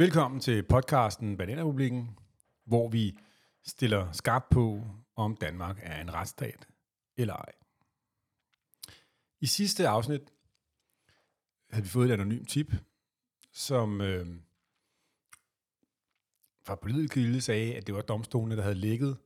Velkommen 0.00 0.40
til 0.40 0.62
podcasten 0.62 1.36
Bananrepublikken, 1.36 2.18
hvor 2.64 2.88
vi 2.88 3.18
stiller 3.66 4.12
skarpt 4.12 4.50
på, 4.50 4.82
om 5.16 5.36
Danmark 5.36 5.78
er 5.82 6.00
en 6.00 6.14
retsstat 6.14 6.68
eller 7.16 7.34
ej. 7.34 7.52
I 9.40 9.46
sidste 9.46 9.88
afsnit 9.88 10.32
havde 11.70 11.84
vi 11.84 11.88
fået 11.88 12.08
et 12.08 12.12
anonymt 12.12 12.48
tip, 12.48 12.72
som 13.52 14.00
øh, 14.00 14.26
fra 16.62 16.74
politiet 16.74 17.10
kilde 17.10 17.40
sagde, 17.40 17.76
at 17.76 17.86
det 17.86 17.94
var 17.94 18.02
domstolene, 18.02 18.56
der 18.56 18.62
havde 18.62 18.74
lægget 18.74 19.18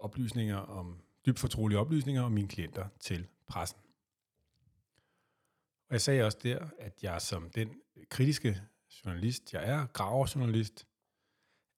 oplysninger 0.00 0.56
om 0.56 1.00
dybt 1.26 1.38
fortrolige 1.38 1.78
oplysninger 1.78 2.22
om 2.22 2.32
mine 2.32 2.48
klienter 2.48 2.88
til 3.00 3.26
pressen. 3.46 3.80
Og 5.88 5.92
jeg 5.92 6.00
sagde 6.00 6.24
også 6.24 6.38
der, 6.42 6.68
at 6.78 7.02
jeg 7.02 7.22
som 7.22 7.50
den 7.50 7.80
kritiske 8.10 8.62
journalist, 9.04 9.52
jeg 9.52 9.68
er, 9.68 9.86
graverjournalist, 9.86 10.86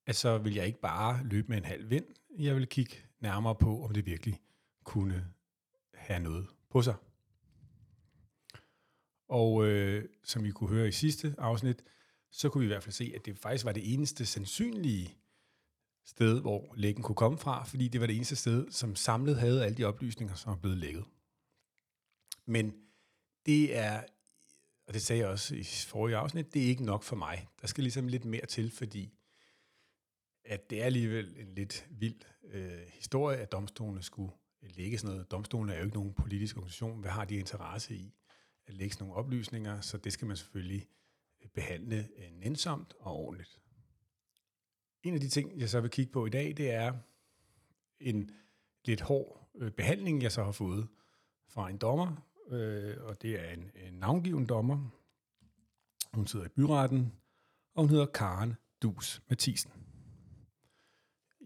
at 0.07 0.17
så 0.17 0.39
vil 0.39 0.55
jeg 0.55 0.67
ikke 0.67 0.81
bare 0.81 1.25
løbe 1.25 1.49
med 1.49 1.57
en 1.57 1.65
halv 1.65 1.91
vind. 1.91 2.05
Jeg 2.39 2.57
vil 2.57 2.67
kigge 2.67 2.97
nærmere 3.21 3.55
på, 3.55 3.85
om 3.85 3.95
det 3.95 4.07
virkelig 4.07 4.41
kunne 4.85 5.27
have 5.95 6.21
noget 6.21 6.47
på 6.71 6.83
sig. 6.83 6.95
Og 9.29 9.67
øh, 9.67 10.09
som 10.25 10.45
I 10.45 10.51
kunne 10.51 10.71
høre 10.71 10.89
i 10.89 10.93
sidste 10.93 11.35
afsnit, 11.39 11.83
så 12.31 12.49
kunne 12.49 12.61
vi 12.61 12.67
i 12.67 12.73
hvert 12.73 12.83
fald 12.83 12.93
se, 12.93 13.13
at 13.15 13.27
det 13.27 13.39
faktisk 13.39 13.65
var 13.65 13.73
det 13.73 13.95
eneste 13.95 14.27
sandsynlige 14.27 15.19
sted, 16.05 16.41
hvor 16.41 16.75
lækken 16.77 17.03
kunne 17.03 17.17
komme 17.17 17.39
fra, 17.39 17.65
fordi 17.65 17.89
det 17.89 18.01
var 18.01 18.07
det 18.07 18.17
eneste 18.17 18.37
sted, 18.37 18.71
som 18.71 18.97
samlet 18.97 19.37
havde 19.37 19.65
alle 19.65 19.77
de 19.77 19.85
oplysninger, 19.85 20.35
som 20.35 20.51
var 20.51 20.57
blevet 20.57 20.79
lækket. 20.79 21.05
Men 22.47 22.75
det 23.47 23.77
er, 23.77 24.03
og 24.87 24.95
det 24.95 25.03
sagde 25.03 25.23
jeg 25.23 25.29
også 25.29 25.55
i 25.55 25.63
forrige 25.65 26.17
afsnit, 26.17 26.55
det 26.55 26.65
er 26.65 26.67
ikke 26.67 26.85
nok 26.85 27.03
for 27.03 27.17
mig. 27.17 27.49
Der 27.61 27.67
skal 27.67 27.83
ligesom 27.83 28.09
lidt 28.09 28.25
mere 28.25 28.47
til, 28.47 28.71
fordi 28.71 29.13
at 30.45 30.71
det 30.71 30.81
er 30.81 30.85
alligevel 30.85 31.37
en 31.39 31.55
lidt 31.55 31.87
vild 31.91 32.21
øh, 32.45 32.83
historie, 32.93 33.39
at 33.39 33.53
domstolene 33.53 34.03
skulle 34.03 34.33
øh, 34.63 34.71
lægge 34.77 34.99
sådan 34.99 35.15
noget. 35.15 35.31
Domstolene 35.31 35.75
er 35.75 35.79
jo 35.79 35.85
ikke 35.85 35.97
nogen 35.97 36.15
politisk 36.15 36.57
organisation. 36.57 37.01
Hvad 37.01 37.11
har 37.11 37.25
de 37.25 37.37
interesse 37.37 37.95
i 37.95 38.15
at 38.67 38.75
lægge 38.75 38.95
sådan 38.95 39.07
nogle 39.07 39.25
oplysninger? 39.25 39.81
Så 39.81 39.99
det 39.99 40.13
skal 40.13 40.27
man 40.27 40.37
selvfølgelig 40.37 40.89
øh, 41.43 41.49
behandle 41.49 42.09
øh, 42.17 42.31
nænsomt 42.33 42.95
og 42.99 43.13
ordentligt. 43.13 43.61
En 45.03 45.15
af 45.15 45.21
de 45.21 45.29
ting, 45.29 45.61
jeg 45.61 45.71
så 45.71 45.81
vil 45.81 45.91
kigge 45.91 46.13
på 46.13 46.27
i 46.27 46.31
dag, 46.31 46.57
det 46.57 46.71
er 46.71 46.93
en 48.01 48.31
lidt 48.85 49.01
hård 49.01 49.49
øh, 49.55 49.73
behandling, 49.73 50.23
jeg 50.23 50.33
så 50.33 50.45
har 50.45 50.53
fået 50.53 50.89
fra 51.49 51.71
en 51.71 51.79
dommer, 51.79 52.17
øh, 52.49 52.97
og 53.05 53.23
det 53.23 53.41
er 53.41 53.53
en, 53.53 53.71
en 53.75 53.95
navngiven 53.95 54.47
dommer. 54.47 54.91
Hun 56.13 56.27
sidder 56.27 56.47
i 56.47 56.49
byretten, 56.49 57.13
og 57.75 57.83
hun 57.83 57.91
hedder 57.91 58.07
Karen 58.07 58.55
Dus 58.83 59.23
Mathisen. 59.29 59.73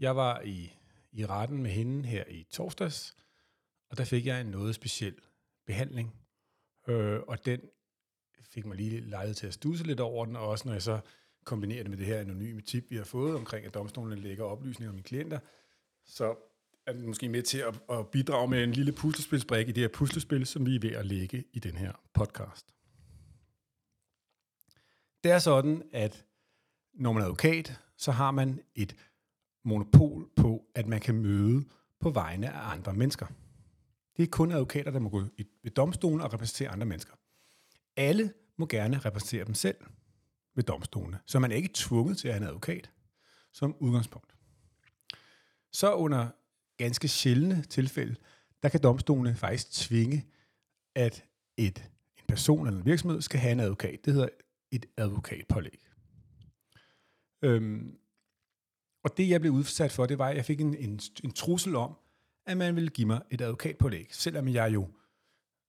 Jeg 0.01 0.17
var 0.17 0.41
i, 0.41 0.73
i 1.13 1.27
retten 1.27 1.63
med 1.63 1.71
hende 1.71 2.09
her 2.09 2.25
i 2.29 2.47
torsdags, 2.51 3.17
og 3.91 3.99
der 3.99 4.05
fik 4.05 4.27
jeg 4.27 4.41
en 4.41 4.47
noget 4.47 4.75
speciel 4.75 5.15
behandling. 5.67 6.15
Øh, 6.89 7.21
og 7.21 7.45
den 7.45 7.61
fik 8.43 8.67
mig 8.67 8.77
lige 8.77 9.01
lejet 9.01 9.37
til 9.37 9.47
at 9.47 9.55
stuse 9.55 9.85
lidt 9.85 10.01
over 10.01 10.27
den, 10.27 10.37
og 10.37 10.49
også 10.49 10.69
når 10.69 10.73
jeg 10.73 10.83
så 10.83 11.01
kombinerer 11.45 11.83
det 11.83 11.91
med 11.91 11.99
det 11.99 12.07
her 12.07 12.19
anonyme 12.19 12.61
tip, 12.61 12.91
vi 12.91 12.97
har 12.97 13.05
fået 13.05 13.37
omkring, 13.37 13.67
at 13.67 13.75
domstolen 13.75 14.19
lægger 14.19 14.45
oplysninger 14.45 14.91
om 14.91 14.95
mine 14.95 15.05
klienter, 15.05 15.39
så 16.05 16.37
er 16.91 16.95
det 16.95 17.09
måske 17.09 17.29
med 17.29 17.43
til 17.43 17.59
at, 17.59 17.81
at 17.91 18.09
bidrage 18.09 18.49
med 18.49 18.65
en 18.65 18.73
lille 18.73 18.93
puslespilsbrik 18.93 19.69
i 19.69 19.73
det 19.73 19.81
her 19.81 19.89
puslespil, 19.89 20.47
som 20.47 20.67
vi 20.67 20.77
er 20.77 20.81
ved 20.81 20.91
at 20.91 21.07
lægge 21.07 21.45
i 21.53 21.59
den 21.59 21.77
her 21.77 21.93
podcast. 22.15 22.75
Det 25.25 25.33
er 25.33 25.39
sådan, 25.39 25.83
at 25.93 26.25
når 26.95 27.13
man 27.13 27.23
er 27.23 27.27
advokat, 27.27 27.81
så 27.97 28.13
har 28.13 28.31
man 28.31 28.61
et 28.75 28.97
monopol 29.65 30.31
på, 30.37 30.65
at 30.75 30.87
man 30.87 31.01
kan 31.01 31.15
møde 31.15 31.65
på 32.01 32.11
vegne 32.11 32.51
af 32.51 32.73
andre 32.73 32.93
mennesker. 32.93 33.27
Det 34.17 34.23
er 34.23 34.27
kun 34.27 34.53
advokater, 34.53 34.91
der 34.91 34.99
må 34.99 35.09
gå 35.09 35.23
ved 35.63 35.71
domstolen 35.71 36.21
og 36.21 36.33
repræsentere 36.33 36.69
andre 36.69 36.87
mennesker. 36.87 37.15
Alle 37.97 38.33
må 38.57 38.67
gerne 38.67 38.99
repræsentere 38.99 39.45
dem 39.45 39.55
selv 39.55 39.77
ved 40.55 40.65
domstolene, 40.65 41.19
så 41.27 41.39
man 41.39 41.53
er 41.53 41.57
ikke 41.57 41.71
tvunget 41.75 42.19
til 42.19 42.29
at 42.29 42.35
have 42.35 42.43
en 42.43 42.49
advokat 42.49 42.91
som 43.53 43.77
udgangspunkt. 43.79 44.35
Så 45.73 45.95
under 45.95 46.29
ganske 46.81 47.09
sjældne 47.09 47.63
tilfælde, 47.63 48.17
der 48.63 48.69
kan 48.69 48.83
domstolene 48.83 49.35
faktisk 49.35 49.71
tvinge, 49.73 50.27
at 50.95 51.25
et, 51.57 51.91
en 52.19 52.25
person 52.29 52.67
eller 52.67 52.81
en 52.81 52.87
virksomhed 52.87 53.23
skal 53.23 53.41
have 53.41 53.53
en 53.53 53.61
advokat. 53.61 54.05
Det 54.05 54.13
hedder 54.13 54.29
et 54.71 54.87
advokatpålæg. 54.97 55.81
Øhm, 57.43 57.99
og 59.05 59.17
det, 59.17 59.29
jeg 59.29 59.41
blev 59.41 59.53
udsat 59.53 59.93
for, 59.93 60.07
det 60.07 60.19
var, 60.19 60.29
at 60.29 60.37
jeg 60.37 60.45
fik 60.45 60.61
en, 60.61 60.75
en, 60.75 61.01
en 61.25 61.33
trussel 61.33 61.77
om, 61.77 61.97
at 62.47 62.57
man 62.57 62.77
ville 62.77 62.91
give 62.91 63.07
mig 63.07 63.23
et 63.31 63.41
advokatpålæg, 63.41 64.09
selvom 64.11 64.49
jeg 64.49 64.73
jo 64.75 64.89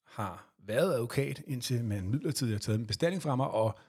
har 0.06 0.54
været 0.60 0.94
advokat, 0.94 1.44
indtil 1.48 1.84
man 1.84 2.10
midlertidigt 2.10 2.54
har 2.54 2.60
taget 2.60 2.80
en 2.80 2.88
bestilling 2.88 3.22
fra 3.22 3.36
mig, 3.36 3.48
og 3.48 3.80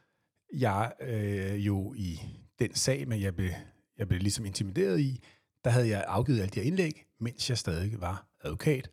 jeg 0.53 0.93
øh, 1.01 1.67
jo 1.67 1.95
i 1.95 2.21
den 2.59 2.75
sag, 2.75 3.09
men 3.09 3.21
jeg 3.21 3.35
blev, 3.35 3.51
jeg 3.99 4.09
blev 4.09 4.21
ligesom 4.21 4.45
intimideret 4.45 5.01
i, 5.01 5.21
der 5.65 5.71
havde 5.71 5.89
jeg 5.89 6.05
afgivet 6.09 6.41
alle 6.41 6.51
de 6.51 6.61
her 6.61 6.67
indlæg, 6.67 7.07
mens 7.21 7.51
jeg 7.51 7.59
stadig 7.59 8.01
var 8.01 8.27
advokat, 8.41 8.91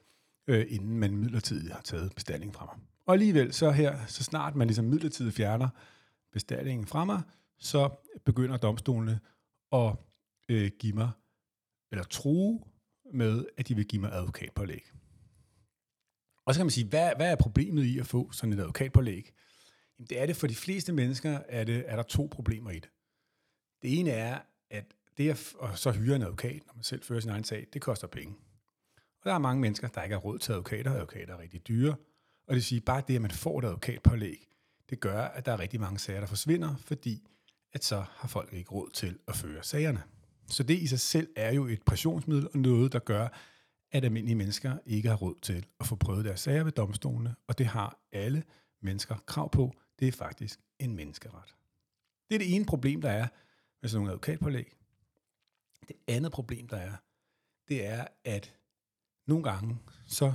øh, 0.47 0.65
inden 0.69 0.99
man 0.99 1.17
midlertidigt 1.17 1.73
har 1.73 1.81
taget 1.81 2.11
bestillingen 2.15 2.53
fra 2.53 2.65
mig. 2.65 2.75
Og 3.05 3.13
alligevel, 3.13 3.53
så 3.53 3.71
her, 3.71 4.05
så 4.05 4.23
snart 4.23 4.55
man 4.55 4.67
ligesom 4.67 4.85
midlertidigt 4.85 5.35
fjerner 5.35 5.69
bestillingen 6.31 6.87
fra 6.87 7.05
mig, 7.05 7.21
så 7.59 7.89
begynder 8.25 8.57
domstolene 8.57 9.19
at 9.71 9.95
øh, 10.49 10.71
give 10.79 10.93
mig, 10.93 11.11
eller 11.91 12.03
true 12.03 12.59
med, 13.13 13.45
at 13.57 13.67
de 13.67 13.75
vil 13.75 13.87
give 13.87 14.01
mig 14.01 14.11
advokatpålæg. 14.11 14.91
Og 16.45 16.53
så 16.53 16.59
kan 16.59 16.65
man 16.65 16.71
sige, 16.71 16.87
hvad, 16.87 17.11
hvad 17.15 17.31
er 17.31 17.35
problemet 17.35 17.83
i 17.83 17.99
at 17.99 18.07
få 18.07 18.31
sådan 18.31 18.53
et 18.53 18.59
advokatpålæg? 18.59 19.33
Jamen, 19.97 20.07
det 20.07 20.21
er 20.21 20.25
det 20.25 20.35
for 20.35 20.47
de 20.47 20.55
fleste 20.55 20.93
mennesker, 20.93 21.39
er, 21.49 21.63
det, 21.63 21.83
er 21.87 21.95
der 21.95 22.03
to 22.03 22.27
problemer 22.31 22.71
i 22.71 22.79
det. 22.79 22.89
Det 23.81 23.99
ene 23.99 24.09
er, 24.09 24.39
at 24.69 24.93
det 25.19 25.29
at 25.29 25.53
og 25.59 25.77
så 25.77 25.91
hyre 25.91 26.15
en 26.15 26.21
advokat, 26.21 26.61
når 26.67 26.73
man 26.75 26.83
selv 26.83 27.03
fører 27.03 27.19
sin 27.19 27.29
egen 27.29 27.43
sag, 27.43 27.67
det 27.73 27.81
koster 27.81 28.07
penge. 28.07 28.35
Og 28.97 29.25
der 29.25 29.33
er 29.33 29.37
mange 29.37 29.61
mennesker, 29.61 29.87
der 29.87 30.03
ikke 30.03 30.15
har 30.15 30.21
råd 30.21 30.39
til 30.39 30.51
advokater, 30.51 30.91
advokater 30.91 31.33
er 31.33 31.39
rigtig 31.39 31.67
dyre, 31.67 31.91
og 31.91 32.47
det 32.47 32.55
vil 32.55 32.63
sige, 32.63 32.81
bare 32.81 33.03
det, 33.07 33.15
at 33.15 33.21
man 33.21 33.31
får 33.31 33.59
et 33.59 33.65
advokatpålæg, 33.65 34.47
det 34.89 34.99
gør, 34.99 35.21
at 35.21 35.45
der 35.45 35.51
er 35.51 35.59
rigtig 35.59 35.79
mange 35.79 35.99
sager, 35.99 36.19
der 36.19 36.27
forsvinder, 36.27 36.75
fordi 36.75 37.27
at 37.73 37.83
så 37.83 38.05
har 38.09 38.27
folk 38.27 38.53
ikke 38.53 38.71
råd 38.71 38.89
til 38.89 39.19
at 39.27 39.35
føre 39.35 39.63
sagerne. 39.63 40.03
Så 40.47 40.63
det 40.63 40.77
i 40.77 40.87
sig 40.87 40.99
selv 40.99 41.29
er 41.35 41.53
jo 41.53 41.67
et 41.67 41.81
pressionsmiddel 41.81 42.47
og 42.53 42.59
noget, 42.59 42.93
der 42.93 42.99
gør, 42.99 43.27
at 43.91 44.05
almindelige 44.05 44.35
mennesker 44.35 44.77
ikke 44.85 45.09
har 45.09 45.15
råd 45.15 45.35
til 45.41 45.65
at 45.79 45.87
få 45.87 45.95
prøvet 45.95 46.25
deres 46.25 46.39
sager 46.39 46.63
ved 46.63 46.71
domstolene, 46.71 47.35
og 47.47 47.57
det 47.57 47.65
har 47.65 47.99
alle 48.11 48.43
mennesker 48.81 49.15
krav 49.25 49.51
på. 49.51 49.73
Det 49.99 50.07
er 50.07 50.11
faktisk 50.11 50.59
en 50.79 50.95
menneskeret. 50.95 51.55
Det 52.29 52.35
er 52.35 52.39
det 52.39 52.55
ene 52.55 52.65
problem, 52.65 53.01
der 53.01 53.09
er 53.09 53.27
med 53.81 53.89
sådan 53.89 53.99
nogle 53.99 54.11
advokatpålæg. 54.11 54.78
Det 55.89 55.97
andet 56.07 56.31
problem, 56.31 56.67
der 56.67 56.77
er, 56.77 56.95
det 57.67 57.85
er, 57.85 58.07
at 58.23 58.57
nogle 59.27 59.43
gange 59.43 59.79
så 60.07 60.33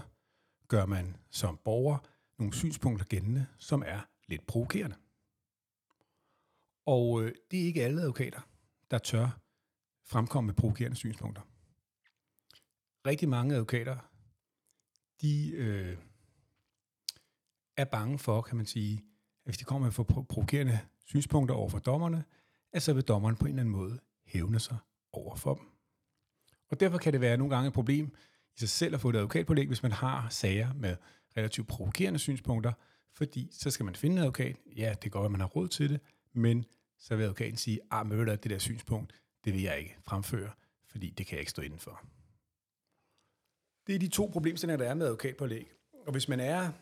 gør 0.68 0.86
man 0.86 1.16
som 1.30 1.60
borger 1.64 1.98
nogle 2.38 2.54
synspunkter 2.54 3.06
gældende, 3.06 3.46
som 3.58 3.82
er 3.86 4.00
lidt 4.26 4.46
provokerende. 4.46 4.96
Og 6.86 7.22
øh, 7.22 7.34
det 7.50 7.60
er 7.60 7.64
ikke 7.64 7.84
alle 7.84 8.00
advokater, 8.00 8.40
der 8.90 8.98
tør 8.98 9.40
fremkomme 10.04 10.46
med 10.46 10.54
provokerende 10.54 10.96
synspunkter. 10.96 11.42
Rigtig 13.06 13.28
mange 13.28 13.54
advokater, 13.54 13.98
de 15.20 15.50
øh, 15.50 15.98
er 17.76 17.84
bange 17.84 18.18
for, 18.18 18.42
kan 18.42 18.56
man 18.56 18.66
sige, 18.66 18.94
at 18.98 19.04
hvis 19.44 19.58
de 19.58 19.64
kommer 19.64 19.86
med 19.86 19.92
for 19.92 20.02
provokerende 20.02 20.80
synspunkter 21.04 21.54
over 21.54 21.68
for 21.68 21.78
dommerne, 21.78 22.24
at 22.72 22.82
så 22.82 22.92
vil 22.92 23.02
dommeren 23.02 23.36
på 23.36 23.44
en 23.44 23.50
eller 23.50 23.60
anden 23.60 23.72
måde 23.72 24.00
hævne 24.24 24.60
sig 24.60 24.78
over 25.16 25.36
for 25.36 25.54
dem. 25.54 25.66
Og 26.70 26.80
derfor 26.80 26.98
kan 26.98 27.12
det 27.12 27.20
være 27.20 27.36
nogle 27.36 27.54
gange 27.54 27.68
et 27.68 27.74
problem 27.74 28.16
i 28.56 28.58
sig 28.58 28.68
selv 28.68 28.94
at 28.94 29.00
få 29.00 29.10
et 29.10 29.16
advokatpålæg, 29.16 29.66
hvis 29.66 29.82
man 29.82 29.92
har 29.92 30.28
sager 30.28 30.72
med 30.72 30.96
relativt 31.36 31.68
provokerende 31.68 32.18
synspunkter, 32.18 32.72
fordi 33.12 33.48
så 33.52 33.70
skal 33.70 33.84
man 33.84 33.94
finde 33.94 34.16
en 34.16 34.22
advokat. 34.22 34.56
Ja, 34.76 34.94
det 35.02 35.12
går, 35.12 35.24
at 35.24 35.30
man 35.30 35.40
har 35.40 35.46
råd 35.46 35.68
til 35.68 35.90
det, 35.90 36.00
men 36.32 36.64
så 36.98 37.16
vil 37.16 37.22
advokaten 37.22 37.56
sige, 37.56 37.80
ah, 37.90 38.06
men 38.06 38.28
det 38.28 38.50
der 38.50 38.58
synspunkt, 38.58 39.12
det 39.44 39.52
vil 39.52 39.62
jeg 39.62 39.78
ikke 39.78 39.96
fremføre, 40.06 40.50
fordi 40.88 41.10
det 41.10 41.26
kan 41.26 41.34
jeg 41.34 41.40
ikke 41.40 41.50
stå 41.50 41.62
indenfor. 41.62 42.04
Det 43.86 43.94
er 43.94 43.98
de 43.98 44.08
to 44.08 44.30
problemstillinger, 44.32 44.84
der 44.84 44.90
er 44.90 44.94
med 44.94 45.06
advokatpålæg. 45.06 45.72
Og 46.06 46.12
hvis 46.12 46.28
man 46.28 46.40
er 46.40 46.72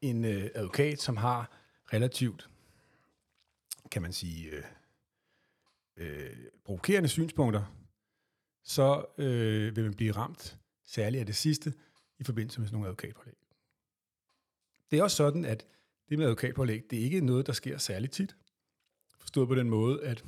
en 0.00 0.24
øh, 0.24 0.50
advokat, 0.54 1.00
som 1.00 1.16
har 1.16 1.50
relativt, 1.92 2.48
kan 3.90 4.02
man 4.02 4.12
sige, 4.12 4.50
øh, 4.50 4.64
øh, 5.96 6.36
provokerende 6.64 7.08
synspunkter, 7.08 7.77
så 8.62 9.04
øh, 9.18 9.76
vil 9.76 9.84
man 9.84 9.94
blive 9.94 10.12
ramt 10.12 10.58
særligt 10.84 11.20
af 11.20 11.26
det 11.26 11.36
sidste 11.36 11.74
i 12.18 12.24
forbindelse 12.24 12.60
med 12.60 12.68
sådan 12.68 12.74
nogle 12.74 12.88
advokatpålæg. 12.88 13.34
Det 14.90 14.98
er 14.98 15.02
også 15.02 15.16
sådan, 15.16 15.44
at 15.44 15.66
det 16.08 16.18
med 16.18 16.26
advokatpålæg, 16.26 16.84
det 16.90 16.98
er 16.98 17.02
ikke 17.02 17.20
noget, 17.20 17.46
der 17.46 17.52
sker 17.52 17.78
særligt 17.78 18.12
tit. 18.12 18.36
forstået 19.18 19.48
på 19.48 19.54
den 19.54 19.70
måde, 19.70 20.04
at 20.04 20.24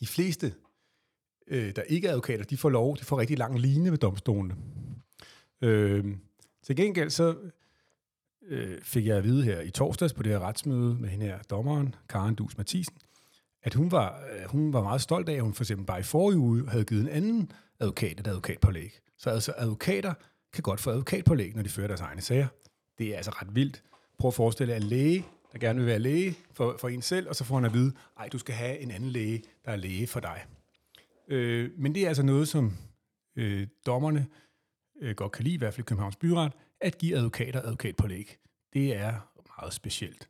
de 0.00 0.06
fleste, 0.06 0.54
øh, 1.46 1.76
der 1.76 1.82
ikke 1.82 2.06
er 2.08 2.10
advokater, 2.10 2.44
de 2.44 2.56
får 2.56 2.70
lov, 2.70 2.96
de 2.96 3.04
får 3.04 3.18
rigtig 3.20 3.38
lang 3.38 3.58
line 3.58 3.90
ved 3.90 3.98
domstolene. 3.98 4.56
Øh, 5.60 6.16
til 6.62 6.76
gengæld 6.76 7.10
så 7.10 7.50
øh, 8.42 8.82
fik 8.82 9.06
jeg 9.06 9.16
at 9.16 9.24
vide 9.24 9.44
her 9.44 9.60
i 9.60 9.70
torsdags 9.70 10.12
på 10.12 10.22
det 10.22 10.32
her 10.32 10.38
retsmøde 10.38 10.94
med 10.94 11.08
hende 11.08 11.26
her 11.26 11.42
dommeren, 11.42 11.94
Karen 12.08 12.34
Dus 12.34 12.58
Mathisen, 12.58 12.96
at 13.62 13.74
hun 13.74 13.90
var, 13.90 14.22
øh, 14.32 14.48
hun 14.50 14.72
var 14.72 14.82
meget 14.82 15.00
stolt 15.00 15.28
af, 15.28 15.34
at 15.34 15.42
hun 15.42 15.54
for 15.54 15.64
eksempel 15.64 15.86
bare 15.86 16.00
i 16.00 16.02
forrige 16.02 16.38
uge 16.38 16.68
havde 16.68 16.84
givet 16.84 17.02
en 17.02 17.08
anden 17.08 17.52
advokat 17.80 18.20
et 18.20 18.26
advokatpålæg. 18.26 19.00
Så 19.16 19.30
altså 19.30 19.54
advokater 19.56 20.14
kan 20.52 20.62
godt 20.62 20.80
få 20.80 20.90
advokatpålæg, 20.90 21.54
når 21.54 21.62
de 21.62 21.68
fører 21.68 21.86
deres 21.86 22.00
egne 22.00 22.20
sager. 22.20 22.46
Det 22.98 23.12
er 23.12 23.16
altså 23.16 23.30
ret 23.30 23.54
vildt. 23.54 23.82
Prøv 24.18 24.28
at 24.28 24.34
forestille 24.34 24.72
dig 24.74 24.82
en 24.82 24.88
læge, 24.88 25.26
der 25.52 25.58
gerne 25.58 25.78
vil 25.78 25.86
være 25.86 25.98
læge 25.98 26.36
for, 26.52 26.76
for 26.80 26.88
en 26.88 27.02
selv, 27.02 27.28
og 27.28 27.36
så 27.36 27.44
får 27.44 27.54
han 27.54 27.64
at 27.64 27.74
vide, 27.74 27.92
ej, 28.18 28.28
du 28.28 28.38
skal 28.38 28.54
have 28.54 28.78
en 28.78 28.90
anden 28.90 29.10
læge, 29.10 29.42
der 29.64 29.72
er 29.72 29.76
læge 29.76 30.06
for 30.06 30.20
dig. 30.20 30.44
Øh, 31.28 31.70
men 31.78 31.94
det 31.94 32.02
er 32.02 32.08
altså 32.08 32.22
noget, 32.22 32.48
som 32.48 32.72
øh, 33.36 33.66
dommerne 33.86 34.26
øh, 35.00 35.14
godt 35.14 35.32
kan 35.32 35.44
lide, 35.44 35.54
i 35.54 35.58
hvert 35.58 35.74
fald 35.74 35.84
i 35.84 35.88
Københavns 35.88 36.16
Byret, 36.16 36.52
at 36.80 36.98
give 36.98 37.16
advokater 37.16 37.60
advokatpålæg. 37.60 38.38
Det 38.72 38.96
er 38.96 39.30
meget 39.58 39.72
specielt. 39.72 40.28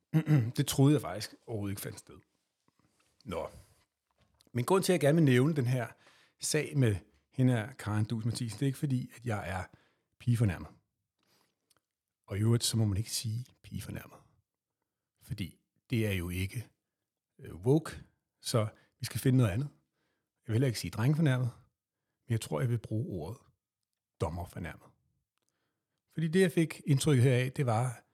det 0.56 0.66
troede 0.66 0.92
jeg 0.92 1.00
faktisk 1.00 1.34
overhovedet 1.46 1.72
ikke 1.72 1.82
fandt 1.82 1.98
sted. 1.98 2.14
Nå. 3.24 3.48
Men 4.52 4.64
grund 4.64 4.84
til, 4.84 4.92
at 4.92 4.94
jeg 4.94 5.00
gerne 5.00 5.16
vil 5.16 5.24
nævne 5.24 5.56
den 5.56 5.66
her 5.66 5.86
sag 6.40 6.78
med 6.78 6.96
hende 7.30 7.52
her, 7.52 7.72
Karen 7.72 8.04
Dus 8.04 8.24
Mathisen, 8.24 8.58
det 8.58 8.62
er 8.62 8.66
ikke 8.66 8.78
fordi, 8.78 9.10
at 9.16 9.26
jeg 9.26 9.50
er 9.50 9.64
pigefornærmet. 10.18 10.68
Og 12.26 12.38
i 12.38 12.40
øvrigt, 12.40 12.64
så 12.64 12.76
må 12.76 12.84
man 12.84 12.96
ikke 12.96 13.10
sige 13.10 13.46
pigefornærmet. 13.62 14.18
Fordi 15.22 15.58
det 15.90 16.06
er 16.06 16.12
jo 16.12 16.30
ikke 16.30 16.68
øh, 17.38 17.54
woke, 17.54 18.02
så 18.40 18.68
vi 19.00 19.04
skal 19.04 19.20
finde 19.20 19.36
noget 19.36 19.50
andet. 19.50 19.68
Jeg 20.46 20.52
vil 20.52 20.54
heller 20.54 20.66
ikke 20.66 20.78
sige 20.78 20.90
drengfornærmet, 20.90 21.50
men 22.26 22.32
jeg 22.32 22.40
tror, 22.40 22.60
jeg 22.60 22.70
vil 22.70 22.78
bruge 22.78 23.20
ordet 23.20 23.38
dommerfornærmet. 24.20 24.88
Fordi 26.12 26.28
det, 26.28 26.40
jeg 26.40 26.52
fik 26.52 26.82
indtryk 26.86 27.18
heraf, 27.18 27.52
det 27.52 27.66
var, 27.66 28.04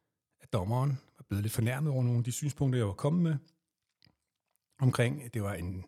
at 0.40 0.52
dommeren 0.52 0.90
var 0.90 1.24
blevet 1.28 1.42
lidt 1.42 1.52
fornærmet 1.52 1.92
over 1.92 2.02
nogle 2.02 2.18
af 2.18 2.24
de 2.24 2.32
synspunkter, 2.32 2.78
jeg 2.78 2.86
var 2.86 2.92
kommet 2.92 3.22
med. 3.22 3.36
Omkring, 4.80 5.34
det 5.34 5.42
var 5.42 5.54
en, 5.54 5.84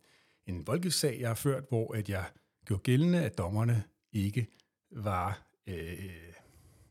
en 0.47 0.67
voldgiftssag, 0.67 1.21
jeg 1.21 1.29
har 1.29 1.35
ført, 1.35 1.65
hvor 1.69 1.95
at 1.95 2.09
jeg 2.09 2.25
gjorde 2.65 2.83
gældende, 2.83 3.25
at 3.25 3.39
dommerne 3.39 3.85
ikke 4.13 4.47
var 4.91 5.43
øh, 5.67 6.33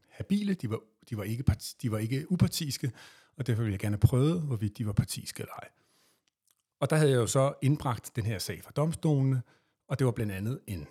habile, 0.09 0.53
de 0.53 0.69
var, 0.69 0.79
de, 1.09 1.17
var 1.17 1.23
ikke 1.23 1.43
parti, 1.43 1.75
de 1.81 1.91
var 1.91 1.97
ikke 1.97 2.31
upartiske, 2.31 2.91
og 3.37 3.47
derfor 3.47 3.61
ville 3.61 3.73
jeg 3.73 3.79
gerne 3.79 3.97
prøve, 3.97 4.39
hvorvidt 4.39 4.77
de 4.77 4.85
var 4.85 4.93
partiske 4.93 5.41
eller 5.41 5.53
ej. 5.53 5.69
Og 6.79 6.89
der 6.89 6.95
havde 6.95 7.11
jeg 7.11 7.17
jo 7.17 7.27
så 7.27 7.53
indbragt 7.61 8.11
den 8.15 8.25
her 8.25 8.39
sag 8.39 8.63
fra 8.63 8.71
domstolene, 8.71 9.41
og 9.87 9.99
det 9.99 10.05
var 10.05 10.11
blandt 10.11 10.31
andet 10.31 10.59
en 10.67 10.87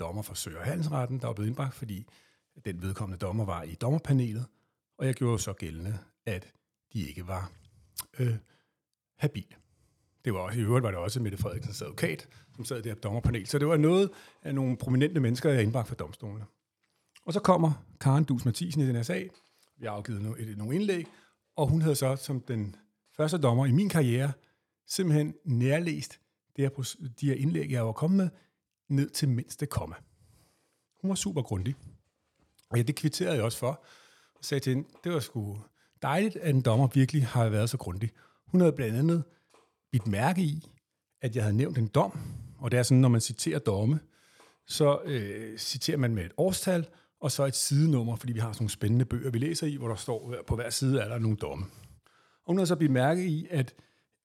dommer 0.00 0.22
fra 0.22 0.34
Søger 0.34 0.62
Handelsretten, 0.62 1.20
der 1.20 1.26
var 1.26 1.34
blevet 1.34 1.48
indbragt, 1.48 1.74
fordi 1.74 2.06
den 2.64 2.82
vedkommende 2.82 3.18
dommer 3.18 3.44
var 3.44 3.62
i 3.62 3.74
dommerpanelet, 3.74 4.46
og 4.98 5.06
jeg 5.06 5.14
gjorde 5.14 5.38
så 5.38 5.52
gældende, 5.52 5.98
at 6.26 6.52
de 6.92 7.08
ikke 7.08 7.26
var 7.26 7.52
øh, 8.18 8.36
habile. 9.18 9.61
Det 10.24 10.34
var 10.34 10.40
også, 10.40 10.58
I 10.58 10.62
øvrigt 10.62 10.82
var 10.82 10.90
det 10.90 10.98
også 11.00 11.20
Mette 11.20 11.38
Frederiksens 11.38 11.82
advokat, 11.82 12.28
som 12.56 12.64
sad 12.64 12.78
i 12.78 12.82
det 12.82 12.92
her 12.92 12.98
dommerpanel. 13.00 13.46
Så 13.46 13.58
det 13.58 13.68
var 13.68 13.76
noget 13.76 14.10
af 14.42 14.54
nogle 14.54 14.76
prominente 14.76 15.20
mennesker, 15.20 15.50
jeg 15.50 15.62
indbragt 15.62 15.88
for 15.88 15.94
domstolene. 15.94 16.44
Og 17.24 17.32
så 17.32 17.40
kommer 17.40 17.84
Karen 18.00 18.24
Dus 18.24 18.44
Mathisen 18.44 18.82
i 18.82 18.86
den 18.86 18.96
her 18.96 19.02
sag. 19.02 19.30
Vi 19.78 19.86
har 19.86 19.92
afgivet 19.92 20.22
nogle, 20.22 20.54
nogle 20.56 20.74
indlæg, 20.74 21.06
og 21.56 21.68
hun 21.68 21.82
havde 21.82 21.94
så 21.94 22.16
som 22.16 22.40
den 22.40 22.76
første 23.16 23.38
dommer 23.38 23.66
i 23.66 23.72
min 23.72 23.88
karriere 23.88 24.32
simpelthen 24.86 25.34
nærlæst 25.44 26.20
det 26.56 26.64
her, 26.64 26.94
de 27.20 27.26
her 27.26 27.34
indlæg, 27.34 27.70
jeg 27.70 27.86
var 27.86 27.92
kommet 27.92 28.16
med, 28.16 28.28
ned 28.88 29.10
til 29.10 29.28
mindste 29.28 29.66
komma. 29.66 29.94
Hun 31.00 31.08
var 31.08 31.14
super 31.14 31.42
grundig. 31.42 31.74
Og 32.70 32.76
ja, 32.76 32.82
det 32.82 32.96
kvitterede 32.96 33.34
jeg 33.34 33.44
også 33.44 33.58
for. 33.58 33.84
Og 34.34 34.44
sagde 34.44 34.64
til 34.64 34.74
hende, 34.74 34.88
det 35.04 35.12
var 35.12 35.20
sgu 35.20 35.58
dejligt, 36.02 36.36
at 36.36 36.54
en 36.54 36.62
dommer 36.62 36.88
virkelig 36.94 37.26
har 37.26 37.48
været 37.48 37.70
så 37.70 37.78
grundig. 37.78 38.10
Hun 38.46 38.60
havde 38.60 38.72
blandt 38.72 38.96
andet 38.96 39.24
bidt 39.92 40.06
mærke 40.06 40.42
i, 40.42 40.68
at 41.20 41.36
jeg 41.36 41.44
havde 41.44 41.56
nævnt 41.56 41.78
en 41.78 41.86
dom, 41.86 42.18
og 42.58 42.70
det 42.70 42.78
er 42.78 42.82
sådan, 42.82 43.00
når 43.00 43.08
man 43.08 43.20
citerer 43.20 43.58
domme, 43.58 44.00
så 44.66 45.00
øh, 45.04 45.58
citerer 45.58 45.96
man 45.96 46.14
med 46.14 46.24
et 46.24 46.32
årstal, 46.36 46.88
og 47.20 47.32
så 47.32 47.44
et 47.44 47.56
sidenummer, 47.56 48.16
fordi 48.16 48.32
vi 48.32 48.40
har 48.40 48.52
sådan 48.52 48.62
nogle 48.62 48.70
spændende 48.70 49.04
bøger, 49.04 49.30
vi 49.30 49.38
læser 49.38 49.66
i, 49.66 49.76
hvor 49.76 49.88
der 49.88 49.96
står, 49.96 50.34
på 50.46 50.54
hver 50.54 50.70
side 50.70 51.00
er 51.00 51.08
der 51.08 51.18
nogle 51.18 51.36
domme. 51.36 51.64
Og 52.44 52.46
hun 52.46 52.56
havde 52.56 52.66
så 52.66 52.76
bidt 52.76 52.90
mærke 52.90 53.26
i, 53.26 53.46
at 53.50 53.74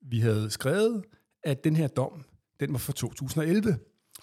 vi 0.01 0.19
havde 0.19 0.49
skrevet, 0.49 1.03
at 1.43 1.63
den 1.63 1.75
her 1.75 1.87
dom, 1.87 2.25
den 2.59 2.71
var 2.71 2.77
fra 2.79 2.93
2011 2.93 3.79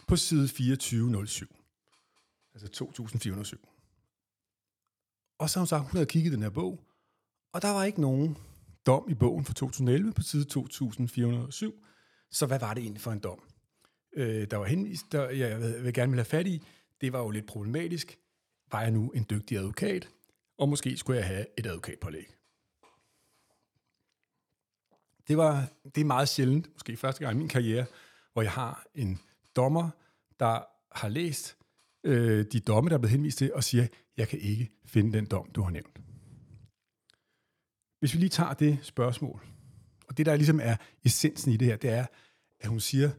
på 0.09 0.17
side 0.17 0.47
2407. 0.47 1.47
Altså 2.55 2.69
2407. 2.69 3.59
Og 5.39 5.51
så 5.51 5.59
har 5.59 5.63
hun 5.63 5.67
sagt, 5.67 5.83
hun 5.83 5.97
havde 5.97 6.07
kigget 6.07 6.31
i 6.31 6.35
den 6.35 6.43
her 6.43 6.51
bog, 6.51 6.85
og 7.53 7.63
der 7.63 7.71
var 7.71 7.85
ikke 7.85 8.01
nogen 8.01 8.37
dom 8.87 9.09
i 9.09 9.15
bogen 9.15 9.45
fra 9.45 9.55
2011 9.55 10.13
på 10.13 10.23
side 10.23 10.45
2407. 10.45 11.75
Så 12.31 12.47
hvad 12.47 12.59
var 12.59 12.75
det 12.75 12.81
egentlig 12.81 13.01
for 13.01 13.13
en 13.13 13.19
dom? 13.19 13.41
Øh, 14.17 14.51
der 14.51 14.57
var 14.57 14.65
henvist, 14.65 15.13
der 15.13 15.31
jeg 15.31 15.61
vil, 15.61 15.85
vil 15.85 15.95
gerne 15.95 16.13
vil 16.13 16.19
have 16.19 16.25
fat 16.25 16.47
i, 16.47 16.63
det 17.01 17.13
var 17.13 17.19
jo 17.19 17.31
lidt 17.31 17.47
problematisk. 17.47 18.19
Var 18.73 18.83
jeg 18.83 18.91
nu 18.91 19.11
en 19.11 19.27
dygtig 19.31 19.59
advokat? 19.59 20.09
Og 20.59 20.69
måske 20.69 20.97
skulle 20.97 21.19
jeg 21.19 21.27
have 21.27 21.47
et 21.59 21.67
advokatpålæg. 21.67 22.27
Det, 25.29 25.37
var, 25.37 25.69
det 25.95 26.01
er 26.01 26.05
meget 26.05 26.29
sjældent, 26.29 26.69
måske 26.73 26.97
første 26.97 27.25
gang 27.25 27.37
i 27.37 27.39
min 27.39 27.49
karriere, 27.49 27.87
hvor 28.33 28.43
jeg 28.43 28.51
har 28.51 28.87
en 28.95 29.21
dommer, 29.57 29.91
der 30.41 30.65
har 30.93 31.09
læst 31.09 31.57
øh, 32.05 32.45
de 32.53 32.61
domme, 32.61 32.91
der 32.91 32.95
er 32.95 32.99
blevet 32.99 33.11
henvist 33.11 33.39
til, 33.39 33.55
og 33.55 33.65
siger, 33.65 33.87
jeg 34.17 34.29
kan 34.29 34.39
ikke 34.39 34.71
finde 34.87 35.13
den 35.13 35.27
dom, 35.27 35.51
du 35.51 35.63
har 35.63 35.71
nævnt. 35.71 35.99
Hvis 38.05 38.15
vi 38.15 38.19
lige 38.19 38.31
tager 38.31 38.55
det 38.55 38.79
spørgsmål, 38.83 39.47
og 40.09 40.17
det 40.19 40.27
der 40.27 40.37
ligesom 40.37 40.61
er 40.63 40.77
essensen 41.05 41.53
i 41.53 41.57
det 41.57 41.69
her, 41.69 41.77
det 41.77 41.91
er, 41.91 42.07
at 42.61 42.69
hun 42.69 42.81
siger, 42.81 43.11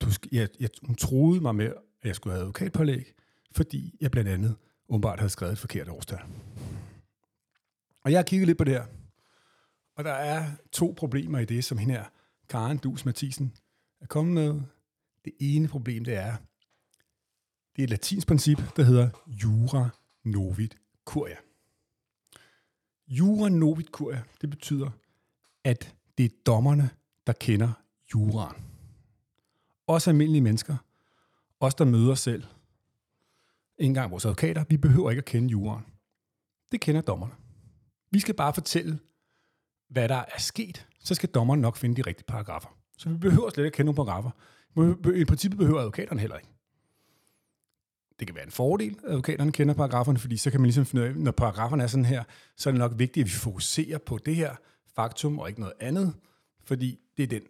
du 0.00 0.12
skal, 0.12 0.28
jeg, 0.32 0.48
jeg, 0.60 0.68
hun 0.82 0.94
troede 0.94 1.40
mig 1.40 1.54
med, 1.54 1.66
at 1.66 2.08
jeg 2.08 2.14
skulle 2.14 2.32
have 2.32 2.40
advokatpålæg, 2.40 3.14
fordi 3.52 3.96
jeg 4.00 4.10
blandt 4.10 4.30
andet 4.30 4.56
åbenbart 4.88 5.18
havde 5.18 5.30
skrevet 5.30 5.52
et 5.52 5.58
forkert 5.58 5.88
årstal. 5.88 6.18
Og 8.02 8.10
jeg 8.10 8.18
har 8.18 8.22
kigget 8.24 8.46
lidt 8.46 8.58
på 8.58 8.64
det 8.64 8.72
her, 8.72 8.86
og 9.96 10.04
der 10.04 10.12
er 10.12 10.50
to 10.72 10.94
problemer 10.96 11.38
i 11.38 11.44
det, 11.44 11.64
som 11.64 11.78
hende 11.78 11.94
her, 11.94 12.04
Karen 12.48 12.78
Dus 12.78 13.04
Mathisen, 13.04 13.56
er 14.00 14.06
kommet 14.06 14.34
med. 14.34 14.62
Det 15.24 15.32
ene 15.40 15.68
problem, 15.68 16.04
det 16.04 16.14
er, 16.14 16.36
det 17.76 17.82
er 17.82 17.84
et 17.84 17.90
latinsk 17.90 18.26
princip, 18.26 18.58
der 18.76 18.82
hedder 18.82 19.10
jura 19.26 19.88
novit 20.24 20.76
curia. 21.04 21.36
Jura 23.10 23.48
novit 23.48 23.86
curia, 23.86 24.22
det 24.40 24.50
betyder, 24.50 24.90
at 25.64 25.94
det 26.18 26.24
er 26.24 26.36
dommerne, 26.46 26.90
der 27.26 27.32
kender 27.32 27.72
juraen. 28.14 28.64
Også 29.86 30.10
almindelige 30.10 30.42
mennesker, 30.42 30.76
os 31.60 31.74
der 31.74 31.84
møder 31.84 32.12
os 32.12 32.20
selv, 32.20 32.42
ikke 33.78 33.88
engang 33.88 34.10
vores 34.10 34.24
advokater, 34.24 34.64
vi 34.68 34.76
behøver 34.76 35.10
ikke 35.10 35.20
at 35.20 35.24
kende 35.24 35.48
juraen. 35.48 35.84
Det 36.72 36.80
kender 36.80 37.00
dommerne. 37.00 37.32
Vi 38.10 38.18
skal 38.20 38.34
bare 38.34 38.54
fortælle, 38.54 38.98
hvad 39.88 40.08
der 40.08 40.24
er 40.34 40.38
sket, 40.38 40.86
så 41.00 41.14
skal 41.14 41.28
dommeren 41.28 41.60
nok 41.60 41.76
finde 41.76 41.96
de 41.96 42.02
rigtige 42.02 42.26
paragrafer. 42.26 42.76
Så 42.98 43.08
vi 43.08 43.16
behøver 43.16 43.50
slet 43.50 43.64
ikke 43.64 43.66
at 43.66 43.76
kende 43.76 43.92
nogle 43.92 43.96
paragrafer. 43.96 44.30
I 45.14 45.24
princippet 45.24 45.58
behøver 45.58 45.80
advokaterne 45.80 46.20
heller 46.20 46.36
ikke. 46.36 46.48
Det 48.20 48.28
kan 48.28 48.34
være 48.34 48.44
en 48.44 48.50
fordel, 48.50 48.96
at 49.04 49.10
advokaterne 49.10 49.52
kender 49.52 49.74
paragraferne, 49.74 50.18
fordi 50.18 50.36
så 50.36 50.50
kan 50.50 50.60
man 50.60 50.66
ligesom 50.66 50.86
finde 50.86 51.02
ud 51.02 51.08
af, 51.08 51.16
når 51.16 51.30
paragraferne 51.30 51.82
er 51.82 51.86
sådan 51.86 52.04
her, 52.04 52.24
så 52.56 52.68
er 52.68 52.72
det 52.72 52.78
nok 52.78 52.92
vigtigt, 52.96 53.24
at 53.24 53.26
vi 53.26 53.36
fokuserer 53.36 53.98
på 53.98 54.18
det 54.18 54.36
her 54.36 54.54
faktum 54.94 55.38
og 55.38 55.48
ikke 55.48 55.60
noget 55.60 55.74
andet, 55.80 56.14
fordi 56.64 56.98
det 57.16 57.22
er 57.22 57.26
den 57.26 57.42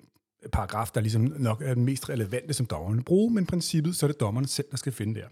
paragraf, 0.52 0.90
der 0.94 1.00
ligesom 1.00 1.34
nok 1.38 1.62
er 1.62 1.74
den 1.74 1.84
mest 1.84 2.08
relevante, 2.08 2.54
som 2.54 2.66
dommerne 2.66 3.02
bruger, 3.02 3.30
men 3.30 3.44
i 3.44 3.46
princippet 3.46 3.96
så 3.96 4.06
er 4.06 4.08
det 4.08 4.20
dommerne 4.20 4.46
selv, 4.46 4.66
der 4.70 4.76
skal 4.76 4.92
finde 4.92 5.20
der. 5.20 5.26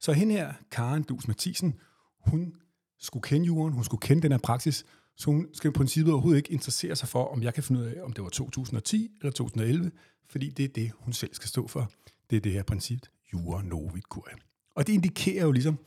Så 0.00 0.12
hende 0.12 0.34
her, 0.34 0.52
Karen 0.70 1.02
Dus 1.02 1.28
Mathisen, 1.28 1.74
hun 2.20 2.54
skulle 2.98 3.22
kende 3.22 3.46
jorden, 3.46 3.74
hun 3.74 3.84
skulle 3.84 4.00
kende 4.00 4.22
den 4.22 4.32
her 4.32 4.38
praksis, 4.38 4.84
så 5.16 5.30
hun 5.30 5.48
skal 5.52 5.68
i 5.68 5.72
princippet 5.72 6.12
overhovedet 6.12 6.38
ikke 6.38 6.52
interessere 6.52 6.96
sig 6.96 7.08
for, 7.08 7.24
om 7.24 7.42
jeg 7.42 7.54
kan 7.54 7.62
finde 7.62 7.80
ud 7.80 7.86
af, 7.86 8.02
om 8.02 8.12
det 8.12 8.24
var 8.24 8.30
2010 8.30 9.10
eller 9.20 9.32
2011, 9.32 9.90
fordi 10.28 10.50
det 10.50 10.64
er 10.64 10.68
det, 10.68 10.92
hun 10.98 11.12
selv 11.12 11.34
skal 11.34 11.48
stå 11.48 11.68
for. 11.68 11.90
Det 12.30 12.36
er 12.36 12.40
det 12.40 12.52
her 12.52 12.62
princip, 12.62 13.00
jura 13.32 13.62
novit 13.62 14.04
curia. 14.04 14.34
Og 14.76 14.86
det 14.86 14.92
indikerer 14.92 15.44
jo 15.44 15.52
ligesom, 15.52 15.78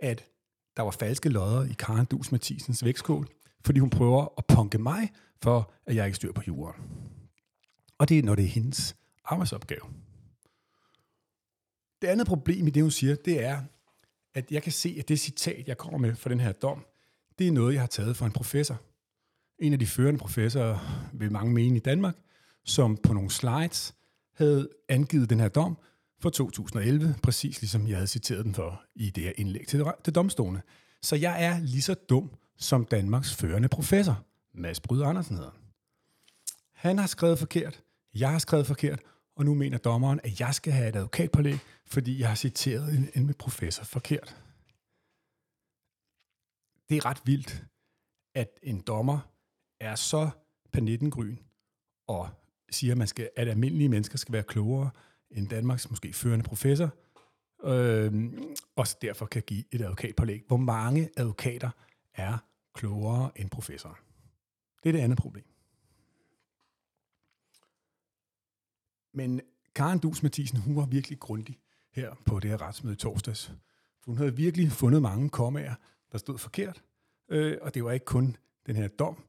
at 0.00 0.24
der 0.76 0.82
var 0.82 0.90
falske 0.90 1.28
lodder 1.28 1.64
i 1.64 1.74
Karen 1.78 2.06
Dus 2.06 2.32
Mathisens 2.32 2.84
vægtskål, 2.84 3.28
fordi 3.64 3.78
hun 3.78 3.90
prøver 3.90 4.26
at 4.38 4.46
punke 4.46 4.78
mig 4.78 5.12
for, 5.42 5.72
at 5.86 5.94
jeg 5.94 6.06
ikke 6.06 6.16
styr 6.16 6.32
på 6.32 6.42
jorden. 6.46 6.82
Og 7.98 8.08
det 8.08 8.18
er, 8.18 8.22
når 8.22 8.34
det 8.34 8.44
er 8.44 8.48
hendes 8.48 8.96
arbejdsopgave. 9.24 9.82
Det 12.02 12.08
andet 12.08 12.26
problem 12.26 12.66
i 12.66 12.70
det, 12.70 12.82
hun 12.82 12.90
siger, 12.90 13.14
det 13.14 13.44
er, 13.44 13.62
at 14.34 14.52
jeg 14.52 14.62
kan 14.62 14.72
se, 14.72 14.96
at 14.98 15.08
det 15.08 15.20
citat, 15.20 15.68
jeg 15.68 15.78
kommer 15.78 15.98
med 15.98 16.14
for 16.14 16.28
den 16.28 16.40
her 16.40 16.52
dom, 16.52 16.86
det 17.38 17.48
er 17.48 17.52
noget, 17.52 17.74
jeg 17.74 17.82
har 17.82 17.86
taget 17.86 18.16
fra 18.16 18.26
en 18.26 18.32
professor. 18.32 18.80
en 19.58 19.72
af 19.72 19.78
de 19.78 19.86
førende 19.86 20.18
professorer, 20.18 21.08
ved 21.12 21.30
mange 21.30 21.52
mene 21.52 21.76
i 21.76 21.80
Danmark, 21.80 22.16
som 22.64 22.96
på 22.96 23.12
nogle 23.12 23.30
slides 23.30 23.94
havde 24.34 24.68
angivet 24.88 25.30
den 25.30 25.40
her 25.40 25.48
dom 25.48 25.78
for 26.22 26.30
2011, 26.30 27.14
præcis 27.22 27.60
ligesom 27.60 27.86
jeg 27.86 27.96
havde 27.96 28.06
citeret 28.06 28.44
den 28.44 28.54
for 28.54 28.82
i 28.94 29.10
det 29.10 29.24
her 29.24 29.32
indlæg 29.36 29.66
til, 29.66 29.84
til 30.04 30.14
domstolene. 30.14 30.62
Så 31.02 31.16
jeg 31.16 31.44
er 31.44 31.58
lige 31.60 31.82
så 31.82 31.94
dum 31.94 32.30
som 32.56 32.84
Danmarks 32.84 33.34
førende 33.34 33.68
professor, 33.68 34.24
Mads 34.54 34.80
Bryd 34.80 35.02
Andersen 35.02 35.36
hedder. 35.36 35.50
Han 36.72 36.98
har 36.98 37.06
skrevet 37.06 37.38
forkert, 37.38 37.82
jeg 38.14 38.30
har 38.30 38.38
skrevet 38.38 38.66
forkert, 38.66 39.00
og 39.36 39.44
nu 39.44 39.54
mener 39.54 39.78
dommeren, 39.78 40.20
at 40.24 40.40
jeg 40.40 40.54
skal 40.54 40.72
have 40.72 40.88
et 40.88 40.96
advokatpålæg, 40.96 41.58
fordi 41.86 42.20
jeg 42.20 42.28
har 42.28 42.34
citeret 42.34 42.94
en, 42.94 43.08
en 43.14 43.34
professor 43.34 43.84
forkert. 43.84 44.36
Det 46.88 46.96
er 46.96 47.06
ret 47.06 47.20
vildt, 47.24 47.64
at 48.34 48.58
en 48.62 48.80
dommer 48.80 49.18
er 49.80 49.94
så 49.94 50.30
panettengryn 50.72 51.36
og 52.08 52.28
siger, 52.70 52.92
at, 52.92 52.98
man 52.98 53.06
skal, 53.06 53.30
at 53.36 53.48
almindelige 53.48 53.88
mennesker 53.88 54.18
skal 54.18 54.32
være 54.32 54.42
klogere 54.42 54.90
en 55.32 55.46
Danmarks 55.46 55.90
måske 55.90 56.12
førende 56.12 56.44
professor, 56.44 56.94
øh, 57.64 58.32
og 58.76 58.86
derfor 59.02 59.26
kan 59.26 59.42
give 59.42 59.64
et 59.70 59.80
advokatpålæg. 59.80 60.44
Hvor 60.46 60.56
mange 60.56 61.10
advokater 61.16 61.70
er 62.14 62.38
klogere 62.74 63.30
end 63.36 63.50
professoren? 63.50 63.96
Det 64.82 64.88
er 64.88 64.92
det 64.92 65.00
andet 65.00 65.18
problem. 65.18 65.44
Men 69.14 69.40
Karen 69.74 69.98
Dus 69.98 70.22
Mathisen, 70.22 70.58
hun 70.58 70.76
var 70.76 70.86
virkelig 70.86 71.18
grundig 71.18 71.58
her 71.90 72.14
på 72.26 72.40
det 72.40 72.50
her 72.50 72.62
retsmøde 72.62 72.94
i 72.94 72.96
torsdags. 72.96 73.46
For 74.00 74.10
hun 74.10 74.16
havde 74.16 74.36
virkelig 74.36 74.72
fundet 74.72 75.02
mange 75.02 75.30
kommaer, 75.30 75.74
der 76.12 76.18
stod 76.18 76.38
forkert. 76.38 76.82
Øh, 77.28 77.58
og 77.60 77.74
det 77.74 77.84
var 77.84 77.92
ikke 77.92 78.06
kun 78.06 78.36
den 78.66 78.76
her 78.76 78.88
dom, 78.88 79.24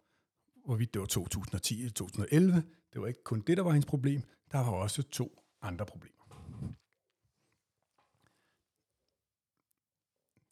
hvorvidt 0.66 0.94
det 0.94 1.00
var 1.00 1.06
2010 1.06 1.80
eller 1.80 1.92
2011. 1.92 2.64
Det 2.94 3.02
var 3.02 3.08
ikke 3.08 3.24
kun 3.24 3.42
det, 3.42 3.58
der 3.58 3.64
var 3.64 3.72
hendes 3.72 3.86
problem. 3.86 4.22
Der 4.52 4.58
var 4.58 4.72
også 4.72 5.04
to 5.04 5.43
andre 5.64 5.86
problemer. 5.86 6.14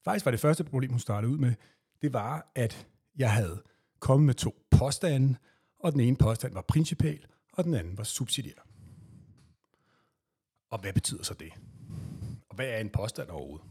Faktisk 0.04 0.26
var 0.26 0.32
det 0.32 0.40
første 0.40 0.64
problem, 0.64 0.92
hun 0.92 1.00
startede 1.00 1.34
ud 1.34 1.38
med, 1.38 1.54
det 2.02 2.14
var, 2.14 2.52
at 2.56 2.88
jeg 3.16 3.34
havde 3.34 3.64
kommet 4.00 4.26
med 4.26 4.34
to 4.34 4.68
påstande, 4.72 5.38
og 5.80 5.92
den 5.92 6.00
ene 6.00 6.18
påstand 6.18 6.54
var 6.54 6.62
principal, 6.62 7.28
og 7.54 7.64
den 7.64 7.74
anden 7.74 7.98
var 7.98 8.04
subsidiær. 8.04 8.68
Og 10.70 10.80
hvad 10.80 10.94
betyder 10.94 11.24
så 11.24 11.34
det? 11.34 11.54
Og 12.50 12.56
hvad 12.56 12.68
er 12.68 12.78
en 12.78 12.90
påstand 12.90 13.30
overhovedet? 13.30 13.68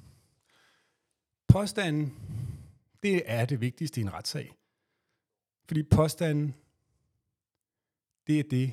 Påstanden, 1.48 2.14
det 3.02 3.22
er 3.26 3.44
det 3.44 3.60
vigtigste 3.60 4.00
i 4.00 4.02
en 4.02 4.12
retssag. 4.12 4.56
Fordi 5.66 5.82
påstanden, 5.82 6.54
det 8.26 8.40
er 8.40 8.44
det, 8.50 8.72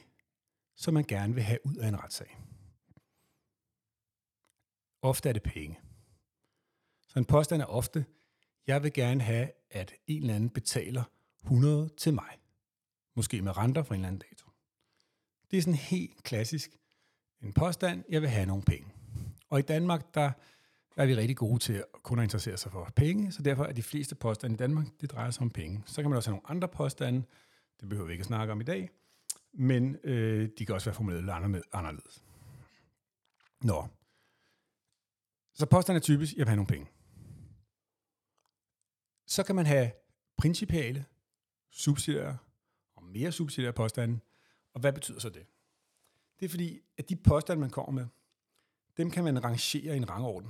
som 0.76 0.94
man 0.94 1.04
gerne 1.04 1.34
vil 1.34 1.44
have 1.44 1.60
ud 1.66 1.76
af 1.76 1.88
en 1.88 2.00
retssag. 2.04 2.38
Ofte 5.02 5.30
er 5.30 5.34
det 5.34 5.44
penge. 5.44 5.80
Så 7.08 7.20
en 7.20 7.26
påstand 7.26 7.62
er 7.62 7.66
ofte, 7.66 8.06
jeg 8.68 8.84
vil 8.84 8.94
gerne 8.94 9.22
have, 9.22 9.52
at 9.72 9.94
en 10.08 10.22
eller 10.22 10.36
anden 10.36 10.50
betaler 10.50 11.04
100 11.44 11.90
til 11.98 12.14
mig. 12.14 12.38
Måske 13.16 13.42
med 13.42 13.58
renter 13.58 13.84
for 13.84 13.94
en 13.94 14.00
eller 14.00 14.08
anden 14.08 14.24
dato. 14.30 14.48
Det 15.52 15.58
er 15.58 15.62
sådan 15.62 15.76
helt 15.76 16.24
klassisk 16.24 16.78
en 17.42 17.54
påstand, 17.54 18.04
jeg 18.10 18.22
vil 18.22 18.30
have 18.30 18.46
nogle 18.46 18.64
penge. 18.64 18.88
Og 19.50 19.60
i 19.60 19.62
Danmark, 19.62 20.14
der, 20.14 20.32
der 20.96 21.02
er 21.02 21.06
vi 21.06 21.16
rigtig 21.16 21.38
gode 21.38 21.60
til 21.60 21.74
at 21.74 21.86
kun 22.04 22.20
at 22.20 22.24
interessere 22.24 22.58
sig 22.58 22.72
for 22.72 22.92
penge, 22.96 23.32
så 23.32 23.42
derfor 23.42 23.64
er 23.64 23.72
de 23.72 23.84
fleste 23.84 24.16
påstande 24.16 24.54
i 24.54 24.58
Danmark, 24.58 24.88
det 25.02 25.12
drejer 25.12 25.32
sig 25.32 25.42
om 25.42 25.50
penge. 25.50 25.84
Så 25.86 26.02
kan 26.02 26.10
man 26.10 26.18
også 26.18 26.30
have 26.30 26.36
nogle 26.36 26.50
andre 26.50 26.68
påstande, 26.68 27.24
det 27.82 27.90
behøver 27.90 28.08
vi 28.08 28.14
ikke 28.14 28.22
at 28.22 28.28
snakke 28.28 28.54
om 28.54 28.62
i 28.62 28.64
dag, 28.64 28.90
men 29.54 29.98
øh, 30.04 30.50
de 30.58 30.66
kan 30.66 30.76
også 30.76 30.86
være 30.86 30.96
formuleret 30.96 31.64
anderledes. 31.74 32.24
Nå. 33.64 33.88
Så 35.58 35.66
påstanden 35.66 35.98
er 35.98 36.04
typisk, 36.04 36.34
jeg 36.34 36.40
vil 36.40 36.48
have 36.48 36.56
nogle 36.56 36.68
penge. 36.68 36.88
Så 39.26 39.44
kan 39.44 39.56
man 39.56 39.66
have 39.66 39.92
principale, 40.38 41.06
subsidiære 41.72 42.38
og 42.96 43.04
mere 43.04 43.32
subsidiære 43.32 43.74
påstande. 43.74 44.20
Og 44.74 44.80
hvad 44.80 44.94
betyder 44.94 45.20
så 45.20 45.30
det? 45.30 45.46
Det 46.40 46.46
er 46.46 46.50
fordi, 46.50 46.80
at 46.98 47.10
de 47.10 47.16
påstande, 47.16 47.60
man 47.60 47.70
kommer 47.70 47.92
med, 47.92 48.08
dem 48.98 49.12
kan 49.12 49.24
man 49.24 49.44
rangere 49.44 49.94
i 49.94 49.98
en 49.98 50.10
rangorden. 50.10 50.50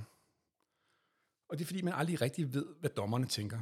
Og 1.48 1.58
det 1.58 1.64
er 1.64 1.66
fordi, 1.66 1.82
man 1.82 1.94
aldrig 1.94 2.20
rigtig 2.20 2.54
ved, 2.54 2.66
hvad 2.80 2.90
dommerne 2.90 3.26
tænker. 3.26 3.58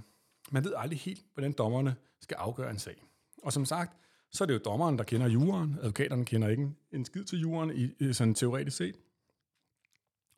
Man 0.51 0.65
ved 0.65 0.75
aldrig 0.77 0.99
helt, 0.99 1.27
hvordan 1.33 1.53
dommerne 1.53 1.97
skal 2.21 2.35
afgøre 2.35 2.71
en 2.71 2.79
sag. 2.79 3.03
Og 3.43 3.53
som 3.53 3.65
sagt, 3.65 3.97
så 4.31 4.45
er 4.45 4.47
det 4.47 4.55
jo 4.55 4.61
dommeren, 4.65 4.99
der 4.99 5.05
kender 5.05 5.29
juraen. 5.29 5.79
Advokaterne 5.79 6.25
kender 6.25 6.49
ikke 6.49 6.71
en, 6.93 7.05
skid 7.05 7.25
til 7.25 7.41
juraen, 7.41 7.95
i 8.01 8.13
sådan 8.13 8.35
teoretisk 8.35 8.77
set. 8.77 8.97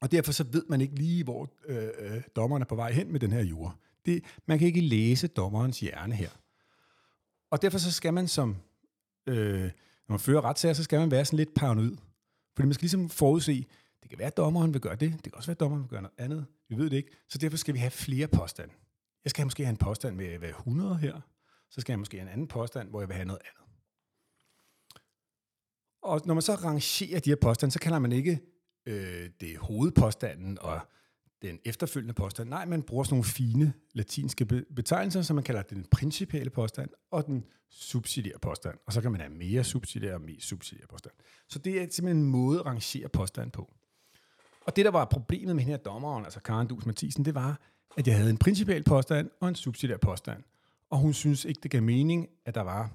Og 0.00 0.12
derfor 0.12 0.33
så 0.33 0.45
ved 0.45 0.64
man 0.69 0.81
ikke 0.81 0.95
lige, 0.95 1.25
hvor 1.25 1.50
øh, 1.67 1.88
øh, 1.99 2.23
dommeren 2.37 2.62
er 2.62 2.67
på 2.67 2.76
vej 2.76 2.93
hen 2.93 3.12
med 3.12 3.21
den 3.21 3.33
her 3.33 3.43
jura. 3.43 3.76
Det, 4.07 4.25
man 4.47 4.59
kan 4.59 4.67
ikke 4.67 4.81
læse 4.81 5.28
dommerens 5.28 5.81
hjerne 5.81 6.14
her. 6.14 6.31
Og 7.50 7.62
derfor 7.62 7.78
så 7.78 7.93
skal 7.93 8.14
man 8.14 8.28
som 8.28 8.57
øh, 9.26 9.71
når 10.09 10.12
man 10.12 10.21
fører 10.21 10.45
retssager, 10.45 10.73
så 10.73 10.83
skal 10.83 11.00
man 11.00 11.11
være 11.11 11.25
sådan 11.25 11.37
lidt 11.37 11.55
paranoid. 11.55 11.97
Fordi 12.57 12.67
man 12.67 12.75
skal 12.75 12.83
ligesom 12.83 13.09
forudse, 13.09 13.67
det 14.02 14.11
kan 14.11 14.19
være, 14.19 14.26
at 14.26 14.37
dommeren 14.37 14.73
vil 14.73 14.81
gøre 14.81 14.97
det, 14.97 15.12
det 15.12 15.23
kan 15.23 15.35
også 15.35 15.47
være, 15.47 15.55
at 15.55 15.61
dommeren 15.61 15.83
vil 15.83 15.90
gøre 15.90 16.02
noget 16.02 16.14
andet. 16.19 16.47
Vi 16.69 16.76
ved 16.76 16.90
det 16.90 16.97
ikke. 16.97 17.11
Så 17.28 17.38
derfor 17.38 17.57
skal 17.57 17.75
vi 17.75 17.78
have 17.78 17.90
flere 17.90 18.28
påstande. 18.28 18.75
Jeg 19.25 19.31
skal 19.31 19.47
måske 19.47 19.64
have 19.64 19.71
en 19.71 19.76
påstand 19.76 20.17
med 20.17 20.26
at 20.26 20.40
være 20.40 20.50
100 20.50 20.97
her. 20.97 21.21
Så 21.71 21.81
skal 21.81 21.93
jeg 21.93 21.99
måske 21.99 22.17
have 22.17 22.26
en 22.26 22.33
anden 22.33 22.49
påstand, 22.49 22.90
hvor 22.90 23.00
jeg 23.00 23.09
vil 23.09 23.14
have 23.14 23.26
noget 23.26 23.40
andet. 23.40 23.75
Og 26.02 26.23
når 26.25 26.35
man 26.35 26.43
så 26.43 26.55
rangerer 26.55 27.21
de 27.21 27.31
her 27.31 27.37
påstande, 27.37 27.73
så 27.73 27.78
kalder 27.78 27.99
man 27.99 28.12
ikke 28.12 28.40
øh, 28.88 29.30
det 29.40 29.59
hovedpåstanden 29.59 30.59
og 30.61 30.80
den 31.42 31.59
efterfølgende 31.64 32.14
påstand. 32.14 32.49
Nej, 32.49 32.64
man 32.64 32.83
bruger 32.83 33.04
sådan 33.04 33.14
nogle 33.14 33.25
fine 33.25 33.73
latinske 33.95 34.45
betegnelser, 34.76 35.23
som 35.23 35.35
man 35.35 35.45
kalder 35.45 35.62
den 35.62 35.87
principale 35.90 36.50
påstand 36.50 36.90
og 37.11 37.26
den 37.26 37.45
subsidiære 37.71 38.38
påstand. 38.38 38.78
Og 38.87 38.92
så 38.92 39.00
kan 39.00 39.12
man 39.12 39.21
have 39.21 39.33
mere 39.33 39.64
subsidiære 39.64 40.14
og 40.14 40.21
mere 40.21 40.40
subsidiære 40.40 40.87
påstand. 40.87 41.14
Så 41.49 41.59
det 41.59 41.83
er 41.83 41.87
simpelthen 41.90 42.16
en 42.16 42.30
måde 42.30 42.59
at 42.59 42.66
rangere 42.66 43.09
påstand 43.09 43.50
på. 43.50 43.75
Og 44.61 44.76
det, 44.76 44.85
der 44.85 44.90
var 44.90 45.04
problemet 45.04 45.57
med 45.57 45.64
hende 45.64 45.76
her 45.76 45.83
dommeren, 45.83 46.25
altså 46.25 46.40
Karen 46.40 46.66
Dus 46.66 46.87
Mathisen, 46.87 47.25
det 47.25 47.35
var, 47.35 47.61
at 47.97 48.07
jeg 48.07 48.16
havde 48.16 48.30
en 48.30 48.38
principal 48.38 48.83
påstand 48.85 49.30
og 49.40 49.49
en 49.49 49.54
subsidiær 49.54 49.97
påstand. 49.97 50.42
Og 50.90 50.99
hun 50.99 51.14
synes 51.14 51.45
ikke, 51.45 51.61
det 51.62 51.71
gav 51.71 51.83
mening, 51.83 52.28
at 52.45 52.54
der 52.54 52.61
var, 52.61 52.90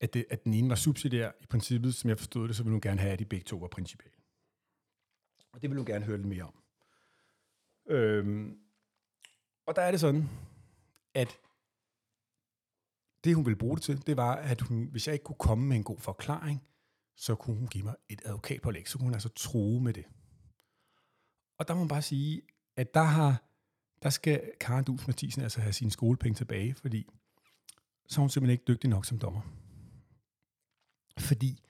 at, 0.00 0.14
det, 0.14 0.24
at 0.30 0.44
den 0.44 0.54
ene 0.54 0.68
var 0.68 0.74
subsidiær. 0.74 1.30
I 1.40 1.46
princippet, 1.46 1.94
som 1.94 2.10
jeg 2.10 2.18
forstod 2.18 2.48
det, 2.48 2.56
så 2.56 2.62
ville 2.62 2.72
hun 2.72 2.80
gerne 2.80 3.00
have, 3.00 3.12
at 3.12 3.18
de 3.18 3.24
begge 3.24 3.44
to 3.44 3.56
var 3.56 3.68
principale. 3.68 4.21
Og 5.52 5.62
det 5.62 5.70
vil 5.70 5.76
hun 5.76 5.86
gerne 5.86 6.04
høre 6.04 6.16
lidt 6.16 6.28
mere 6.28 6.42
om. 6.42 6.62
Øhm, 7.86 8.58
og 9.66 9.76
der 9.76 9.82
er 9.82 9.90
det 9.90 10.00
sådan, 10.00 10.28
at 11.14 11.38
det 13.24 13.34
hun 13.34 13.46
ville 13.46 13.58
bruge 13.58 13.76
det 13.76 13.82
til, 13.82 14.06
det 14.06 14.16
var, 14.16 14.34
at 14.34 14.60
hun, 14.60 14.88
hvis 14.90 15.06
jeg 15.06 15.12
ikke 15.12 15.24
kunne 15.24 15.36
komme 15.38 15.66
med 15.66 15.76
en 15.76 15.84
god 15.84 15.98
forklaring, 15.98 16.62
så 17.16 17.34
kunne 17.34 17.56
hun 17.56 17.68
give 17.68 17.84
mig 17.84 17.96
et 18.08 18.22
advokatpålæg, 18.24 18.88
så 18.88 18.98
kunne 18.98 19.06
hun 19.06 19.14
altså 19.14 19.28
true 19.28 19.80
med 19.82 19.92
det. 19.92 20.04
Og 21.58 21.68
der 21.68 21.74
må 21.74 21.80
man 21.80 21.88
bare 21.88 22.02
sige, 22.02 22.42
at 22.76 22.94
der 22.94 23.02
har 23.02 23.52
der 24.02 24.10
skal 24.10 24.52
Karen 24.60 24.84
Dus 24.84 25.06
Mathisen 25.06 25.42
altså 25.42 25.60
have 25.60 25.72
sine 25.72 25.90
skolepenge 25.90 26.34
tilbage, 26.34 26.74
fordi 26.74 27.08
så 28.08 28.20
er 28.20 28.22
hun 28.22 28.30
simpelthen 28.30 28.52
ikke 28.52 28.64
dygtig 28.68 28.90
nok 28.90 29.04
som 29.04 29.18
dommer. 29.18 29.40
Fordi 31.18 31.64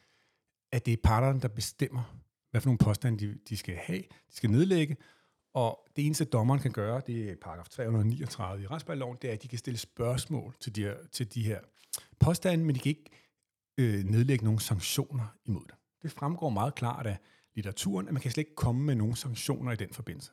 at 0.72 0.86
det 0.86 0.92
er 0.92 1.02
parterne, 1.04 1.40
der 1.40 1.48
bestemmer, 1.48 2.21
hvad 2.52 2.60
for 2.60 2.68
nogle 2.68 2.78
påstande 2.78 3.26
de, 3.26 3.38
de 3.48 3.56
skal 3.56 3.74
have, 3.76 3.98
de 4.00 4.36
skal 4.36 4.50
nedlægge, 4.50 4.96
og 5.54 5.88
det 5.96 6.06
eneste, 6.06 6.24
dommeren 6.24 6.60
kan 6.60 6.72
gøre, 6.72 7.02
det 7.06 7.30
er 7.30 7.36
paragraf 7.42 7.68
339 7.68 8.62
i 8.62 8.66
retsspejloven, 8.66 9.18
det 9.22 9.30
er, 9.30 9.34
at 9.34 9.42
de 9.42 9.48
kan 9.48 9.58
stille 9.58 9.78
spørgsmål 9.78 10.54
til 10.60 10.76
de 10.76 10.82
her, 10.82 10.96
til 11.12 11.34
de 11.34 11.42
her 11.42 11.60
påstande, 12.20 12.64
men 12.64 12.74
de 12.74 12.80
kan 12.80 12.88
ikke 12.88 13.10
øh, 13.78 14.04
nedlægge 14.04 14.44
nogen 14.44 14.60
sanktioner 14.60 15.26
imod 15.44 15.62
det. 15.66 15.74
Det 16.02 16.12
fremgår 16.12 16.50
meget 16.50 16.74
klart 16.74 17.06
af 17.06 17.18
litteraturen, 17.54 18.08
at 18.08 18.12
man 18.12 18.22
kan 18.22 18.30
slet 18.30 18.42
ikke 18.42 18.54
komme 18.54 18.82
med 18.84 18.94
nogen 18.94 19.16
sanktioner 19.16 19.72
i 19.72 19.76
den 19.76 19.92
forbindelse. 19.92 20.32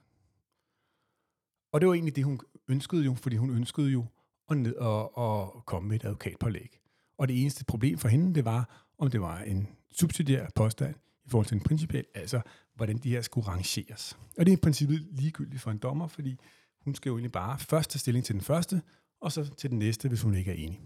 Og 1.72 1.82
det 1.82 1.88
var 1.88 1.94
egentlig 1.94 2.16
det, 2.16 2.24
hun 2.24 2.40
ønskede 2.68 3.06
jo, 3.06 3.16
fordi 3.16 3.36
hun 3.36 3.50
ønskede 3.50 3.90
jo 3.90 4.06
at, 4.50 4.58
ned 4.58 4.76
og, 4.76 5.56
at 5.56 5.66
komme 5.66 5.90
med 5.90 5.96
et 5.96 6.06
advokatpålæg. 6.06 6.80
Og 7.18 7.28
det 7.28 7.42
eneste 7.42 7.66
problem 7.66 7.98
for 7.98 8.08
hende, 8.08 8.36
det 8.36 8.46
var, 8.46 8.92
om 8.98 9.12
det 9.12 9.22
var 9.22 9.40
en 9.40 9.68
subsidiær 9.92 10.48
påstand 10.56 10.96
i 11.30 11.32
forhold 11.32 11.46
til 11.46 11.56
en 11.56 11.64
principiel, 11.64 12.06
altså 12.14 12.42
hvordan 12.76 12.98
de 12.98 13.10
her 13.10 13.22
skulle 13.22 13.48
rangeres. 13.48 14.18
Og 14.38 14.46
det 14.46 14.52
er 14.52 14.58
i 14.58 14.62
princippet 14.62 15.08
ligegyldigt 15.12 15.62
for 15.62 15.72
en 15.72 15.78
dommer, 15.78 16.08
fordi 16.08 16.40
hun 16.82 16.96
skal 16.96 17.10
jo 17.10 17.16
egentlig 17.16 17.32
bare 17.32 17.60
først 17.60 17.90
tage 17.90 18.00
stilling 18.00 18.26
til 18.26 18.36
den 18.36 18.42
første, 18.42 18.82
og 19.22 19.32
så 19.32 19.56
til 19.56 19.70
den 19.70 19.80
næste, 19.80 20.08
hvis 20.08 20.22
hun 20.22 20.34
ikke 20.34 20.52
er 20.52 20.56
enig. 20.56 20.82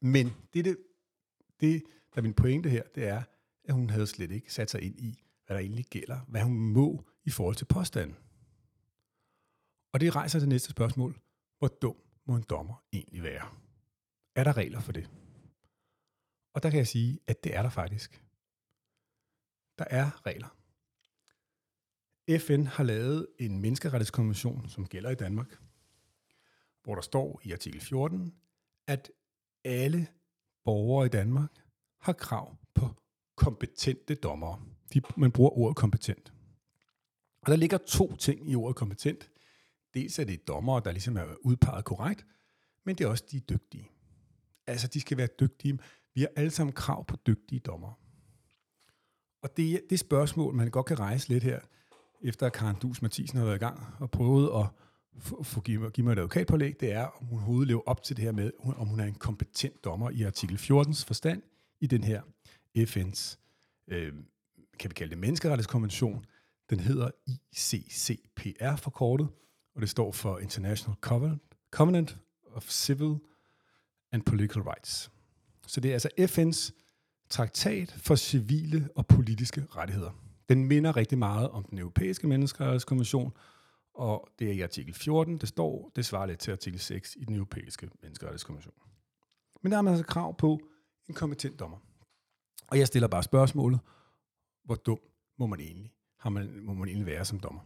Men 0.00 0.32
det, 0.54 0.64
det, 0.64 0.76
det 1.60 1.82
der 2.14 2.18
er 2.18 2.22
min 2.22 2.34
pointe 2.34 2.70
her, 2.70 2.82
det 2.94 3.08
er, 3.08 3.22
at 3.64 3.74
hun 3.74 3.90
havde 3.90 4.06
slet 4.06 4.30
ikke 4.30 4.52
sat 4.52 4.70
sig 4.70 4.82
ind 4.82 5.00
i, 5.00 5.22
hvad 5.46 5.56
der 5.56 5.60
egentlig 5.60 5.84
gælder, 5.84 6.20
hvad 6.28 6.42
hun 6.42 6.58
må 6.58 7.04
i 7.24 7.30
forhold 7.30 7.56
til 7.56 7.64
påstanden. 7.64 8.16
Og 9.92 10.00
det 10.00 10.16
rejser 10.16 10.38
det 10.38 10.48
næste 10.48 10.70
spørgsmål. 10.70 11.20
Hvor 11.58 11.68
dum 11.68 11.96
må 12.26 12.36
en 12.36 12.44
dommer 12.50 12.84
egentlig 12.92 13.22
være? 13.22 13.48
Er 14.34 14.44
der 14.44 14.56
regler 14.56 14.80
for 14.80 14.92
det? 14.92 15.10
Og 16.54 16.62
der 16.62 16.70
kan 16.70 16.78
jeg 16.78 16.86
sige, 16.86 17.18
at 17.26 17.44
det 17.44 17.56
er 17.56 17.62
der 17.62 17.70
faktisk. 17.70 18.22
Der 19.80 19.86
er 19.90 20.26
regler. 20.26 20.56
FN 22.38 22.66
har 22.66 22.84
lavet 22.84 23.26
en 23.38 23.60
menneskerettighedskonvention, 23.60 24.68
som 24.68 24.86
gælder 24.86 25.10
i 25.10 25.14
Danmark, 25.14 25.58
hvor 26.82 26.94
der 26.94 27.02
står 27.02 27.40
i 27.44 27.52
artikel 27.52 27.80
14, 27.80 28.34
at 28.86 29.10
alle 29.64 30.06
borgere 30.64 31.06
i 31.06 31.08
Danmark 31.08 31.50
har 32.00 32.12
krav 32.12 32.56
på 32.74 32.88
kompetente 33.36 34.14
dommere. 34.14 34.62
De, 34.94 35.00
man 35.16 35.32
bruger 35.32 35.50
ordet 35.50 35.76
kompetent. 35.76 36.32
Og 37.42 37.50
der 37.50 37.56
ligger 37.56 37.78
to 37.78 38.16
ting 38.16 38.50
i 38.50 38.54
ordet 38.54 38.76
kompetent. 38.76 39.30
Dels 39.94 40.18
er 40.18 40.24
det 40.24 40.48
dommere, 40.48 40.82
der 40.84 40.92
ligesom 40.92 41.16
er 41.16 41.34
udpeget 41.40 41.84
korrekt, 41.84 42.26
men 42.84 42.96
det 42.96 43.04
er 43.04 43.08
også 43.08 43.24
de 43.30 43.40
dygtige. 43.40 43.90
Altså, 44.66 44.88
de 44.88 45.00
skal 45.00 45.16
være 45.16 45.28
dygtige. 45.40 45.78
Vi 46.14 46.20
har 46.20 46.28
alle 46.36 46.50
sammen 46.50 46.72
krav 46.72 47.04
på 47.04 47.16
dygtige 47.26 47.58
dommere. 47.58 47.94
Og 49.42 49.56
det, 49.56 49.82
det 49.90 49.98
spørgsmål, 49.98 50.54
man 50.54 50.70
godt 50.70 50.86
kan 50.86 50.98
rejse 50.98 51.28
lidt 51.28 51.44
her, 51.44 51.60
efter 52.22 52.46
at 52.46 52.52
Karen 52.52 52.76
Dus 52.82 53.02
Mathisen 53.02 53.38
har 53.38 53.44
været 53.44 53.56
i 53.56 53.58
gang 53.58 53.86
og 53.98 54.10
prøvet 54.10 54.50
at 54.60 54.66
få, 55.42 55.60
give, 55.60 55.80
mig, 55.80 55.90
give 55.90 56.04
mig 56.04 56.12
et 56.12 56.18
advokatpålæg, 56.18 56.80
det 56.80 56.92
er, 56.92 57.04
om 57.04 57.26
hun 57.26 57.38
overhovedet 57.38 57.68
lever 57.68 57.82
op 57.86 58.02
til 58.02 58.16
det 58.16 58.24
her 58.24 58.32
med, 58.32 58.50
om 58.58 58.86
hun 58.86 59.00
er 59.00 59.04
en 59.04 59.14
kompetent 59.14 59.84
dommer 59.84 60.10
i 60.10 60.22
artikel 60.22 60.56
14's 60.56 61.06
forstand 61.06 61.42
i 61.80 61.86
den 61.86 62.04
her 62.04 62.22
FN's, 62.78 63.36
øh, 63.88 64.12
kan 64.78 64.90
vi 64.90 64.94
kalde 64.94 65.10
det 65.10 65.18
menneskerettighedskonvention. 65.18 66.24
Den 66.70 66.80
hedder 66.80 67.10
ICCPR 67.26 68.76
forkortet, 68.76 69.28
og 69.74 69.80
det 69.80 69.90
står 69.90 70.12
for 70.12 70.38
International 70.38 70.96
Covenant, 71.00 71.42
Covenant 71.70 72.18
of 72.52 72.68
Civil 72.68 73.16
and 74.12 74.22
Political 74.22 74.62
Rights. 74.62 75.10
Så 75.66 75.80
det 75.80 75.88
er 75.88 75.92
altså 75.92 76.08
FN's 76.18 76.72
traktat 77.30 77.92
for 77.92 78.14
civile 78.16 78.88
og 78.94 79.06
politiske 79.06 79.66
rettigheder. 79.76 80.10
Den 80.48 80.64
minder 80.64 80.96
rigtig 80.96 81.18
meget 81.18 81.50
om 81.50 81.64
den 81.64 81.78
europæiske 81.78 82.28
menneskerettighedskonvention, 82.28 83.32
og 83.94 84.28
det 84.38 84.48
er 84.48 84.52
i 84.52 84.60
artikel 84.60 84.94
14, 84.94 85.38
det 85.38 85.48
står, 85.48 85.92
det 85.96 86.04
svarer 86.04 86.26
lidt 86.26 86.40
til 86.40 86.50
artikel 86.50 86.80
6 86.80 87.16
i 87.16 87.24
den 87.24 87.34
europæiske 87.34 87.90
menneskerettighedskonvention. 88.02 88.74
Men 89.62 89.72
der 89.72 89.78
er 89.78 89.82
man 89.82 89.94
altså 89.94 90.06
krav 90.06 90.36
på 90.36 90.60
en 91.08 91.14
kompetent 91.14 91.60
dommer. 91.60 91.76
Og 92.68 92.78
jeg 92.78 92.86
stiller 92.86 93.08
bare 93.08 93.22
spørgsmålet, 93.22 93.80
hvor 94.64 94.74
dum 94.74 95.00
må 95.36 95.46
man 95.46 95.60
egentlig, 95.60 95.92
har 96.16 96.30
man, 96.30 96.60
må 96.60 96.74
man 96.74 96.88
egentlig 96.88 97.06
være 97.06 97.24
som 97.24 97.40
dommer? 97.40 97.60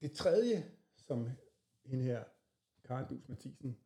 Det 0.00 0.12
tredje, 0.12 0.70
som 0.96 1.28
hende 1.84 2.04
her, 2.04 2.24
Karen 2.84 3.06
Dus 3.08 3.28
Mathisen, 3.28 3.76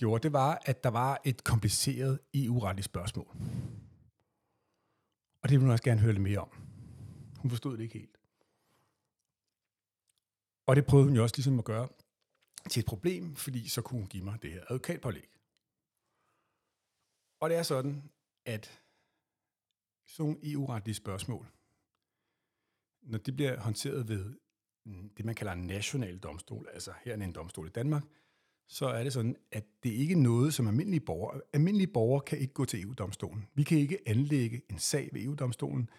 gjorde, 0.00 0.22
det 0.22 0.32
var, 0.32 0.62
at 0.64 0.84
der 0.84 0.90
var 0.90 1.20
et 1.24 1.44
kompliceret 1.44 2.18
EU-retligt 2.34 2.84
spørgsmål. 2.84 3.36
Og 5.42 5.48
det 5.48 5.50
vil 5.50 5.60
hun 5.60 5.70
også 5.70 5.84
gerne 5.84 6.00
høre 6.00 6.12
lidt 6.12 6.22
mere 6.22 6.38
om. 6.38 6.50
Hun 7.38 7.50
forstod 7.50 7.76
det 7.76 7.82
ikke 7.82 7.98
helt. 7.98 8.16
Og 10.66 10.76
det 10.76 10.86
prøvede 10.86 11.06
hun 11.06 11.16
jo 11.16 11.22
også 11.22 11.36
ligesom 11.36 11.58
at 11.58 11.64
gøre 11.64 11.88
til 12.70 12.80
et 12.80 12.86
problem, 12.86 13.36
fordi 13.36 13.68
så 13.68 13.82
kunne 13.82 14.00
hun 14.00 14.08
give 14.08 14.24
mig 14.24 14.42
det 14.42 14.52
her 14.52 14.60
advokatpålæg. 14.68 15.28
Og 17.40 17.50
det 17.50 17.58
er 17.58 17.62
sådan, 17.62 18.10
at 18.44 18.82
sådan 20.06 20.26
nogle 20.26 20.52
EU-retlige 20.52 20.94
spørgsmål, 20.94 21.46
når 23.02 23.18
det 23.18 23.36
bliver 23.36 23.60
håndteret 23.60 24.08
ved 24.08 24.34
det, 25.16 25.24
man 25.24 25.34
kalder 25.34 25.52
en 25.52 25.66
national 25.66 26.18
domstol, 26.18 26.68
altså 26.72 26.92
her 27.04 27.16
er 27.16 27.24
en 27.24 27.32
domstol 27.32 27.66
i 27.66 27.70
Danmark, 27.70 28.04
så 28.72 28.86
er 28.86 29.02
det 29.02 29.12
sådan, 29.12 29.36
at 29.52 29.64
det 29.82 29.90
ikke 29.90 30.12
er 30.12 30.18
noget, 30.18 30.54
som 30.54 30.66
almindelige 30.66 31.00
borgere... 31.00 31.40
Almindelige 31.52 31.86
borgere 31.86 32.20
kan 32.20 32.38
ikke 32.38 32.54
gå 32.54 32.64
til 32.64 32.82
EU-domstolen. 32.82 33.46
Vi 33.54 33.62
kan 33.62 33.78
ikke 33.78 33.98
anlægge 34.06 34.62
en 34.70 34.78
sag 34.78 35.08
ved 35.12 35.22
EU-domstolen. 35.22 35.90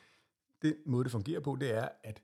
Den 0.61 0.73
måde, 0.85 1.03
det 1.03 1.11
fungerer 1.11 1.39
på, 1.39 1.57
det 1.59 1.75
er, 1.77 1.87
at 2.03 2.21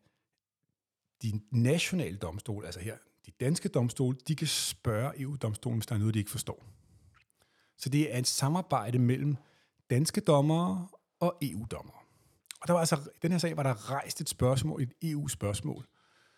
de 1.22 1.42
nationale 1.52 2.18
domstole, 2.18 2.66
altså 2.66 2.82
her 2.82 2.98
de 3.26 3.32
danske 3.40 3.70
domstole, 3.70 4.18
de 4.28 4.36
kan 4.36 4.48
spørge 4.48 5.22
EU-domstolen, 5.22 5.78
hvis 5.78 5.86
der 5.86 5.96
er 5.96 6.00
noget, 6.00 6.14
de 6.14 6.20
ikke 6.20 6.32
forstår. 6.32 6.66
Så 7.78 7.90
det 7.90 8.14
er 8.14 8.20
et 8.20 8.28
samarbejde 8.28 9.00
mellem 9.00 9.36
danske 9.90 10.22
dommere 10.22 10.88
og 11.20 11.38
EU-dommere. 11.42 11.98
Og 12.62 12.68
der 12.68 12.74
var 12.74 12.80
altså, 12.80 13.10
den 13.22 13.32
her 13.32 13.40
sag 13.40 13.58
var 13.58 13.64
der 13.64 13.92
rejst 13.92 14.22
et 14.22 14.30
spørgsmål, 14.30 14.82
et 14.82 14.94
EU-spørgsmål, 15.02 15.88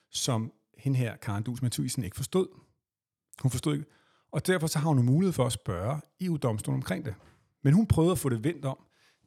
som 0.10 0.54
hende 0.78 0.98
her, 0.98 1.15
Karen 1.15 1.43
Dus 1.43 1.62
Mathiesen, 1.62 2.04
ikke 2.04 2.15
forstod. 2.15 2.48
Hun 3.41 3.52
forstod 3.52 3.74
ikke. 3.74 3.98
Og 4.32 4.48
derfor 4.48 4.68
så 4.68 4.80
har 4.80 4.88
hun 4.88 5.06
mulighed 5.06 5.34
for 5.34 5.46
at 5.46 5.52
spørge 5.52 6.02
EU-domstolen 6.22 6.78
omkring 6.78 7.06
det. 7.06 7.15
Men 7.63 7.74
hun 7.74 7.88
prøvede 7.88 8.12
at 8.12 8.20
få 8.20 8.30
det 8.30 8.44
vendt 8.44 8.65
om 8.65 8.78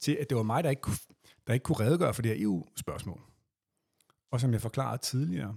til, 0.00 0.12
at 0.20 0.30
det 0.30 0.36
var 0.36 0.42
mig, 0.42 0.64
der 0.64 0.70
ikke 0.70 0.82
kunne, 0.82 0.96
der 1.46 1.52
ikke 1.52 1.64
kunne 1.64 1.80
redegøre 1.80 2.14
for 2.14 2.22
det 2.22 2.36
her 2.36 2.44
EU-spørgsmål. 2.44 3.20
Og 4.30 4.40
som 4.40 4.52
jeg 4.52 4.60
forklarede 4.60 5.02
tidligere, 5.02 5.56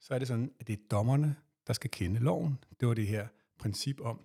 så 0.00 0.14
er 0.14 0.18
det 0.18 0.28
sådan, 0.28 0.52
at 0.60 0.66
det 0.66 0.72
er 0.72 0.82
dommerne, 0.90 1.36
der 1.66 1.72
skal 1.72 1.90
kende 1.90 2.20
loven. 2.20 2.58
Det 2.80 2.88
var 2.88 2.94
det 2.94 3.06
her 3.06 3.28
princip 3.58 4.00
om 4.00 4.20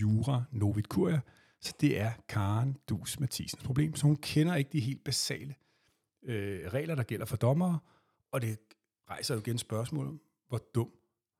jura 0.00 0.44
novit 0.50 0.84
curia. 0.84 1.20
Så 1.60 1.74
det 1.80 2.00
er 2.00 2.12
Karen 2.28 2.76
Dus 2.88 3.20
Mathisens 3.20 3.64
problem. 3.64 3.94
Så 3.94 4.06
hun 4.06 4.16
kender 4.16 4.54
ikke 4.54 4.70
de 4.72 4.80
helt 4.80 5.04
basale 5.04 5.54
øh, 6.22 6.68
regler, 6.72 6.94
der 6.94 7.02
gælder 7.02 7.26
for 7.26 7.36
dommere. 7.36 7.78
Og 8.32 8.42
det 8.42 8.58
rejser 9.10 9.34
jo 9.34 9.40
igen 9.40 9.58
spørgsmålet, 9.58 10.18
hvor 10.48 10.58
dum 10.74 10.90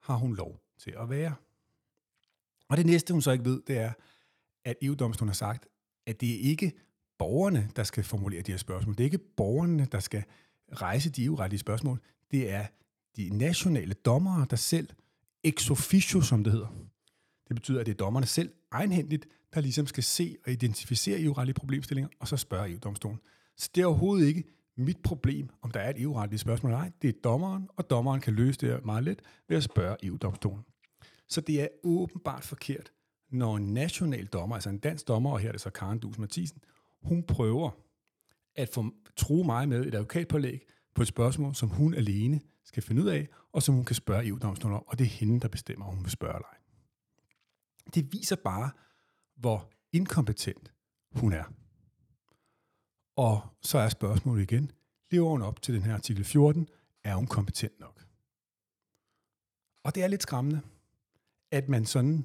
har 0.00 0.16
hun 0.16 0.36
lov 0.36 0.60
til 0.78 0.94
at 0.98 1.10
være? 1.10 1.34
Og 2.68 2.76
det 2.76 2.86
næste, 2.86 3.12
hun 3.12 3.22
så 3.22 3.30
ikke 3.30 3.44
ved, 3.44 3.62
det 3.66 3.78
er, 3.78 3.92
at 4.64 4.76
EU-domstolen 4.82 5.28
har 5.28 5.34
sagt, 5.34 5.66
at 6.06 6.20
det 6.20 6.34
er 6.34 6.50
ikke 6.50 6.72
borgerne, 7.18 7.70
der 7.76 7.84
skal 7.84 8.04
formulere 8.04 8.42
de 8.42 8.52
her 8.52 8.58
spørgsmål. 8.58 8.94
Det 8.94 9.00
er 9.00 9.04
ikke 9.04 9.18
borgerne, 9.18 9.88
der 9.92 10.00
skal 10.00 10.24
rejse 10.72 11.10
de 11.10 11.24
EU-retlige 11.24 11.60
spørgsmål. 11.60 12.00
Det 12.30 12.50
er 12.50 12.66
de 13.16 13.38
nationale 13.38 13.94
dommere, 13.94 14.46
der 14.50 14.56
selv, 14.56 14.88
ex 15.44 15.70
officio, 15.70 16.20
som 16.20 16.44
det 16.44 16.52
hedder. 16.52 16.68
Det 17.48 17.56
betyder, 17.56 17.80
at 17.80 17.86
det 17.86 17.92
er 17.92 17.96
dommerne 17.96 18.26
selv 18.26 18.50
egenhændigt, 18.70 19.26
der 19.54 19.60
ligesom 19.60 19.86
skal 19.86 20.02
se 20.02 20.36
og 20.46 20.52
identificere 20.52 21.20
EU-retlige 21.20 21.54
problemstillinger, 21.54 22.08
og 22.18 22.28
så 22.28 22.36
spørge 22.36 22.70
EU-domstolen. 22.70 23.20
Så 23.56 23.70
det 23.74 23.82
er 23.82 23.86
overhovedet 23.86 24.26
ikke 24.26 24.44
mit 24.76 24.98
problem, 25.02 25.48
om 25.62 25.70
der 25.70 25.80
er 25.80 25.90
et 25.90 26.02
EU-retligt 26.02 26.40
spørgsmål 26.40 26.72
eller 26.72 26.80
ej. 26.80 26.90
Det 27.02 27.08
er 27.08 27.20
dommeren, 27.24 27.68
og 27.76 27.90
dommeren 27.90 28.20
kan 28.20 28.34
løse 28.34 28.60
det 28.60 28.84
meget 28.84 29.04
let 29.04 29.22
ved 29.48 29.56
at 29.56 29.62
spørge 29.62 29.96
EU-domstolen. 30.02 30.64
Så 31.28 31.40
det 31.40 31.62
er 31.62 31.68
åbenbart 31.82 32.44
forkert, 32.44 32.92
når 33.30 33.56
en 33.56 33.74
national 33.74 34.26
dommer, 34.26 34.56
altså 34.56 34.70
en 34.70 34.78
dansk 34.78 35.08
dommer, 35.08 35.30
og 35.30 35.38
her 35.38 35.48
er 35.48 35.52
det 35.52 35.60
så 35.60 35.70
Karen 35.70 35.98
Dus 35.98 36.18
Mathisen, 36.18 36.60
hun 37.02 37.22
prøver 37.22 37.70
at 38.54 38.68
få, 38.68 38.94
tro 39.16 39.42
mig 39.42 39.68
med 39.68 39.86
et 39.86 39.94
advokatpålæg 39.94 40.66
på 40.94 41.02
et 41.02 41.08
spørgsmål, 41.08 41.54
som 41.54 41.68
hun 41.68 41.94
alene 41.94 42.40
skal 42.64 42.82
finde 42.82 43.02
ud 43.02 43.08
af, 43.08 43.28
og 43.52 43.62
som 43.62 43.74
hun 43.74 43.84
kan 43.84 43.96
spørge 43.96 44.26
EU-domstolen 44.26 44.76
om, 44.76 44.84
og 44.86 44.98
det 44.98 45.04
er 45.04 45.08
hende, 45.08 45.40
der 45.40 45.48
bestemmer, 45.48 45.86
om 45.86 45.94
hun 45.94 46.04
vil 46.04 46.10
spørge 46.10 46.34
eller 46.34 46.48
ej. 46.48 46.58
Det 47.94 48.12
viser 48.12 48.36
bare, 48.36 48.70
hvor 49.36 49.72
inkompetent 49.92 50.72
hun 51.12 51.32
er. 51.32 51.44
Og 53.16 53.40
så 53.62 53.78
er 53.78 53.88
spørgsmålet 53.88 54.42
igen, 54.42 54.70
lever 55.10 55.30
hun 55.30 55.42
op 55.42 55.62
til 55.62 55.74
den 55.74 55.82
her 55.82 55.94
artikel 55.94 56.24
14? 56.24 56.68
Er 57.04 57.14
hun 57.14 57.26
kompetent 57.26 57.80
nok? 57.80 58.06
Og 59.84 59.94
det 59.94 60.02
er 60.02 60.08
lidt 60.08 60.22
skræmmende, 60.22 60.60
at 61.50 61.68
man 61.68 61.86
sådan, 61.86 62.24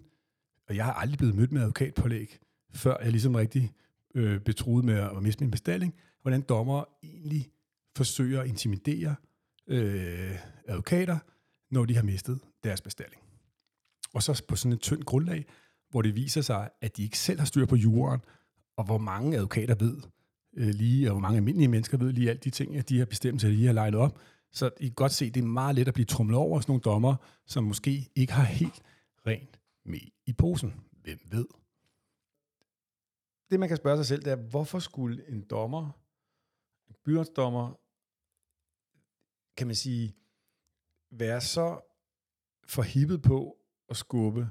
og 0.70 0.76
jeg 0.76 0.86
har 0.86 0.94
aldrig 0.94 1.18
blevet 1.18 1.36
mødt 1.36 1.52
med 1.52 1.62
advokatpålæg, 1.62 2.38
før 2.74 2.98
jeg 3.04 3.12
ligesom 3.12 3.36
rigtig 3.36 3.72
øh, 4.16 4.40
betroet 4.40 4.86
med 4.86 4.94
at 4.94 5.24
miste 5.24 5.44
min 5.44 5.52
bestilling, 5.52 5.94
hvordan 6.22 6.42
dommer 6.42 6.84
egentlig 7.04 7.52
forsøger 7.96 8.42
at 8.42 8.48
intimidere 8.48 9.16
øh, 9.68 10.36
advokater, 10.68 11.18
når 11.72 11.86
de 11.86 11.96
har 11.96 12.04
mistet 12.04 12.40
deres 12.64 12.82
bestilling. 12.82 13.22
Og 14.14 14.24
så 14.24 14.44
på 14.48 14.56
sådan 14.56 14.72
et 14.72 14.82
tyndt 14.82 15.06
grundlag, 15.06 15.46
hvor 15.90 16.02
det 16.02 16.16
viser 16.16 16.42
sig, 16.42 16.70
at 16.82 16.98
de 16.98 17.04
ikke 17.04 17.18
selv 17.18 17.40
har 17.40 17.46
styr 17.46 17.66
på 17.66 17.76
jorden, 17.76 18.22
og 18.78 18.86
hvor 18.86 18.98
mange 18.98 19.38
advokater 19.38 19.76
ved 19.76 19.98
øh, 20.58 20.68
lige, 20.68 21.08
og 21.08 21.12
hvor 21.12 21.22
mange 21.22 21.38
almindelige 21.38 21.68
mennesker 21.68 21.98
ved 21.98 22.14
lige 22.14 22.30
alt 22.30 22.44
de 22.44 22.50
ting, 22.50 22.76
at 22.76 22.90
de 22.90 22.98
har 22.98 23.06
bestemt 23.06 23.42
sig, 23.42 23.50
at 23.52 23.58
de 23.58 23.66
har 23.66 23.74
legnet 23.74 24.00
op. 24.00 24.20
Så 24.52 24.70
I 24.80 24.88
kan 24.88 24.94
godt 24.94 25.12
se, 25.12 25.26
at 25.26 25.36
det 25.36 25.42
er 25.42 25.48
meget 25.48 25.76
let 25.76 25.88
at 25.88 25.94
blive 25.94 26.06
trumlet 26.06 26.38
over 26.38 26.60
sådan 26.60 26.72
nogle 26.72 26.82
dommer, 26.82 27.16
som 27.46 27.64
måske 27.64 28.10
ikke 28.16 28.34
har 28.34 28.44
helt 28.44 28.82
rent 29.28 29.60
med 29.84 30.00
i 30.26 30.34
posen. 30.34 30.74
Hvem 30.92 31.20
ved? 31.32 31.48
Det, 33.50 33.60
man 33.60 33.70
kan 33.70 33.78
spørge 33.78 33.98
sig 33.98 34.06
selv, 34.06 34.24
det 34.24 34.32
er, 34.32 34.36
hvorfor 34.36 34.80
skulle 34.80 35.30
en 35.30 35.42
dommer, 35.42 35.92
en 36.90 36.96
byrådsdommer, 37.06 37.74
kan 39.58 39.68
man 39.68 39.76
sige, 39.76 40.16
være 41.12 41.42
så 41.42 41.82
forhippet 42.68 43.22
på 43.22 43.58
at 43.90 43.98
skubbe 43.98 44.50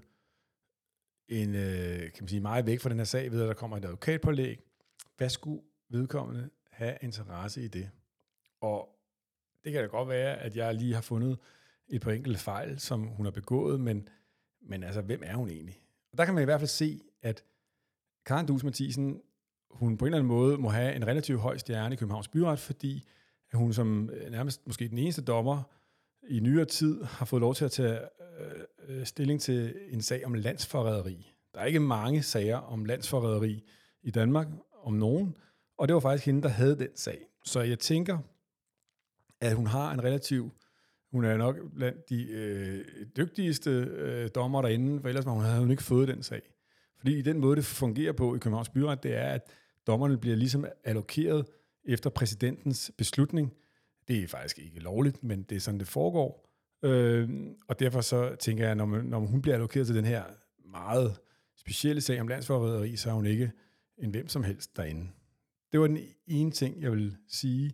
en, 1.28 1.54
øh, 1.54 2.12
kan 2.12 2.22
man 2.22 2.28
sige, 2.28 2.40
meget 2.40 2.66
væk 2.66 2.80
fra 2.80 2.88
den 2.88 2.98
her 2.98 3.04
sag, 3.04 3.32
ved 3.32 3.42
at 3.42 3.48
der 3.48 3.54
kommer 3.54 3.76
et 3.76 3.84
advokatpålæg. 3.84 4.60
Hvad 5.16 5.28
skulle 5.28 5.62
vedkommende 5.88 6.50
have 6.70 6.98
interesse 7.02 7.64
i 7.64 7.68
det? 7.68 7.90
Og 8.60 9.00
det 9.64 9.72
kan 9.72 9.80
da 9.80 9.86
godt 9.86 10.08
være, 10.08 10.38
at 10.38 10.56
jeg 10.56 10.74
lige 10.74 10.94
har 10.94 11.00
fundet 11.00 11.38
et 11.88 12.02
par 12.02 12.10
enkelte 12.10 12.40
fejl, 12.40 12.78
som 12.78 13.06
hun 13.06 13.26
har 13.26 13.30
begået, 13.30 13.80
men 13.80 14.08
men 14.62 14.82
altså, 14.82 15.00
hvem 15.00 15.22
er 15.24 15.34
hun 15.34 15.48
egentlig? 15.48 15.80
Og 16.12 16.18
der 16.18 16.24
kan 16.24 16.34
man 16.34 16.42
i 16.42 16.44
hvert 16.44 16.60
fald 16.60 16.68
se, 16.68 17.00
at 17.22 17.44
Karen 18.26 18.46
Dus 18.46 18.64
Mathisen, 18.64 19.20
hun 19.70 19.96
på 19.96 20.04
en 20.04 20.06
eller 20.06 20.18
anden 20.18 20.28
måde 20.28 20.58
må 20.58 20.68
have 20.68 20.94
en 20.94 21.06
relativt 21.06 21.40
høj 21.40 21.58
stjerne 21.58 21.94
i 21.94 21.96
Københavns 21.96 22.28
Byret, 22.28 22.58
fordi 22.58 23.04
hun 23.52 23.72
som 23.72 24.10
øh, 24.10 24.30
nærmest 24.30 24.66
måske 24.66 24.88
den 24.88 24.98
eneste 24.98 25.22
dommer 25.22 25.62
i 26.28 26.40
nyere 26.40 26.64
tid 26.64 27.02
har 27.04 27.26
fået 27.26 27.40
lov 27.40 27.54
til 27.54 27.64
at 27.64 27.72
tage 27.72 27.98
øh, 28.40 28.60
øh, 28.88 29.06
stilling 29.06 29.40
til 29.40 29.74
en 29.88 30.02
sag 30.02 30.26
om 30.26 30.34
landsforræderi. 30.34 31.32
Der 31.54 31.60
er 31.60 31.64
ikke 31.64 31.80
mange 31.80 32.22
sager 32.22 32.56
om 32.56 32.84
landsforræderi 32.84 33.64
i 34.02 34.10
Danmark, 34.10 34.46
om 34.82 34.92
nogen, 34.92 35.36
og 35.78 35.88
det 35.88 35.94
var 35.94 36.00
faktisk 36.00 36.26
hende, 36.26 36.42
der 36.42 36.48
havde 36.48 36.78
den 36.78 36.96
sag. 36.96 37.26
Så 37.44 37.60
jeg 37.60 37.78
tænker, 37.78 38.18
at 39.40 39.54
hun 39.54 39.66
har 39.66 39.92
en 39.92 40.04
relativt 40.04 40.52
hun 41.10 41.24
er 41.24 41.36
nok 41.36 41.56
blandt 41.74 42.08
de 42.08 42.30
øh, 42.30 42.84
dygtigste 43.16 43.70
øh, 43.70 44.30
dommer 44.34 44.62
derinde, 44.62 45.00
for 45.00 45.08
ellers 45.08 45.26
var 45.26 45.32
hun, 45.32 45.44
havde 45.44 45.60
hun 45.60 45.70
ikke 45.70 45.82
fået 45.82 46.08
den 46.08 46.22
sag. 46.22 46.42
Fordi 46.98 47.18
i 47.18 47.22
den 47.22 47.40
måde, 47.40 47.56
det 47.56 47.64
fungerer 47.64 48.12
på 48.12 48.34
i 48.34 48.38
Københavns 48.38 48.68
Byret, 48.68 49.02
det 49.02 49.14
er, 49.14 49.28
at 49.28 49.42
dommerne 49.86 50.18
bliver 50.18 50.36
ligesom 50.36 50.66
allokeret 50.84 51.46
efter 51.84 52.10
præsidentens 52.10 52.92
beslutning. 52.98 53.52
Det 54.08 54.22
er 54.22 54.28
faktisk 54.28 54.58
ikke 54.58 54.80
lovligt, 54.80 55.24
men 55.24 55.42
det 55.42 55.56
er 55.56 55.60
sådan, 55.60 55.80
det 55.80 55.88
foregår. 55.88 56.50
Øh, 56.82 57.28
og 57.68 57.80
derfor 57.80 58.00
så 58.00 58.36
tænker 58.40 58.66
jeg, 58.66 58.74
når, 58.74 58.84
man, 58.84 59.04
når 59.04 59.18
hun 59.18 59.42
bliver 59.42 59.54
allokeret 59.54 59.86
til 59.86 59.96
den 59.96 60.04
her 60.04 60.24
meget 60.64 61.16
specielle 61.56 62.00
sag 62.00 62.20
om 62.20 62.28
landsforræderi, 62.28 62.96
så 62.96 63.10
er 63.10 63.14
hun 63.14 63.26
ikke 63.26 63.52
en 63.98 64.10
hvem 64.10 64.28
som 64.28 64.44
helst 64.44 64.76
derinde. 64.76 65.08
Det 65.72 65.80
var 65.80 65.86
den 65.86 65.98
ene 66.26 66.50
ting, 66.50 66.82
jeg 66.82 66.92
vil 66.92 67.16
sige 67.28 67.72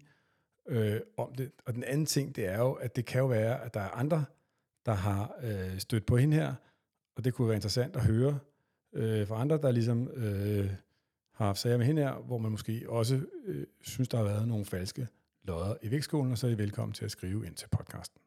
øh, 0.69 1.01
om 1.17 1.35
det. 1.35 1.51
Og 1.65 1.75
den 1.75 1.85
anden 1.85 2.07
ting, 2.07 2.37
det 2.37 2.47
er 2.47 2.59
jo, 2.59 2.73
at 2.73 2.97
det 2.97 3.05
kan 3.05 3.21
jo 3.21 3.27
være, 3.27 3.65
at 3.65 3.75
der 3.75 3.81
er 3.81 3.91
andre, 3.91 4.25
der 4.87 4.93
har 4.93 5.35
øh, 5.43 5.79
stødt 5.79 6.07
på 6.07 6.17
hende 6.17 6.37
her, 6.37 6.55
og 7.17 7.25
det 7.25 7.35
kunne 7.35 7.49
være 7.49 7.57
interessant 7.57 7.97
at 7.97 8.03
høre 8.03 8.39
øh, 8.93 9.29
fra 9.29 9.41
andre, 9.41 9.59
der 9.59 9.71
ligesom 9.71 10.09
øh, 10.09 10.71
har 11.33 11.47
haft 11.47 11.59
sager 11.59 11.77
med 11.77 11.87
hende 11.87 12.03
her, 12.03 12.15
hvor 12.15 12.39
man 12.39 12.51
måske 12.51 12.85
også 12.89 13.21
øh, 13.45 13.67
synes, 13.81 14.09
der 14.09 14.19
har 14.19 14.25
været 14.25 14.49
nogle 14.49 14.65
falske 14.65 15.09
lodder 15.43 15.75
i 15.83 15.91
vægtskolen, 15.91 16.33
og 16.33 16.39
så 16.39 16.47
er 16.47 16.51
I 16.51 16.59
velkommen 16.59 16.93
til 16.93 17.05
at 17.05 17.11
skrive 17.11 17.47
ind 17.47 17.55
til 17.55 17.69
podcasten. 17.69 18.21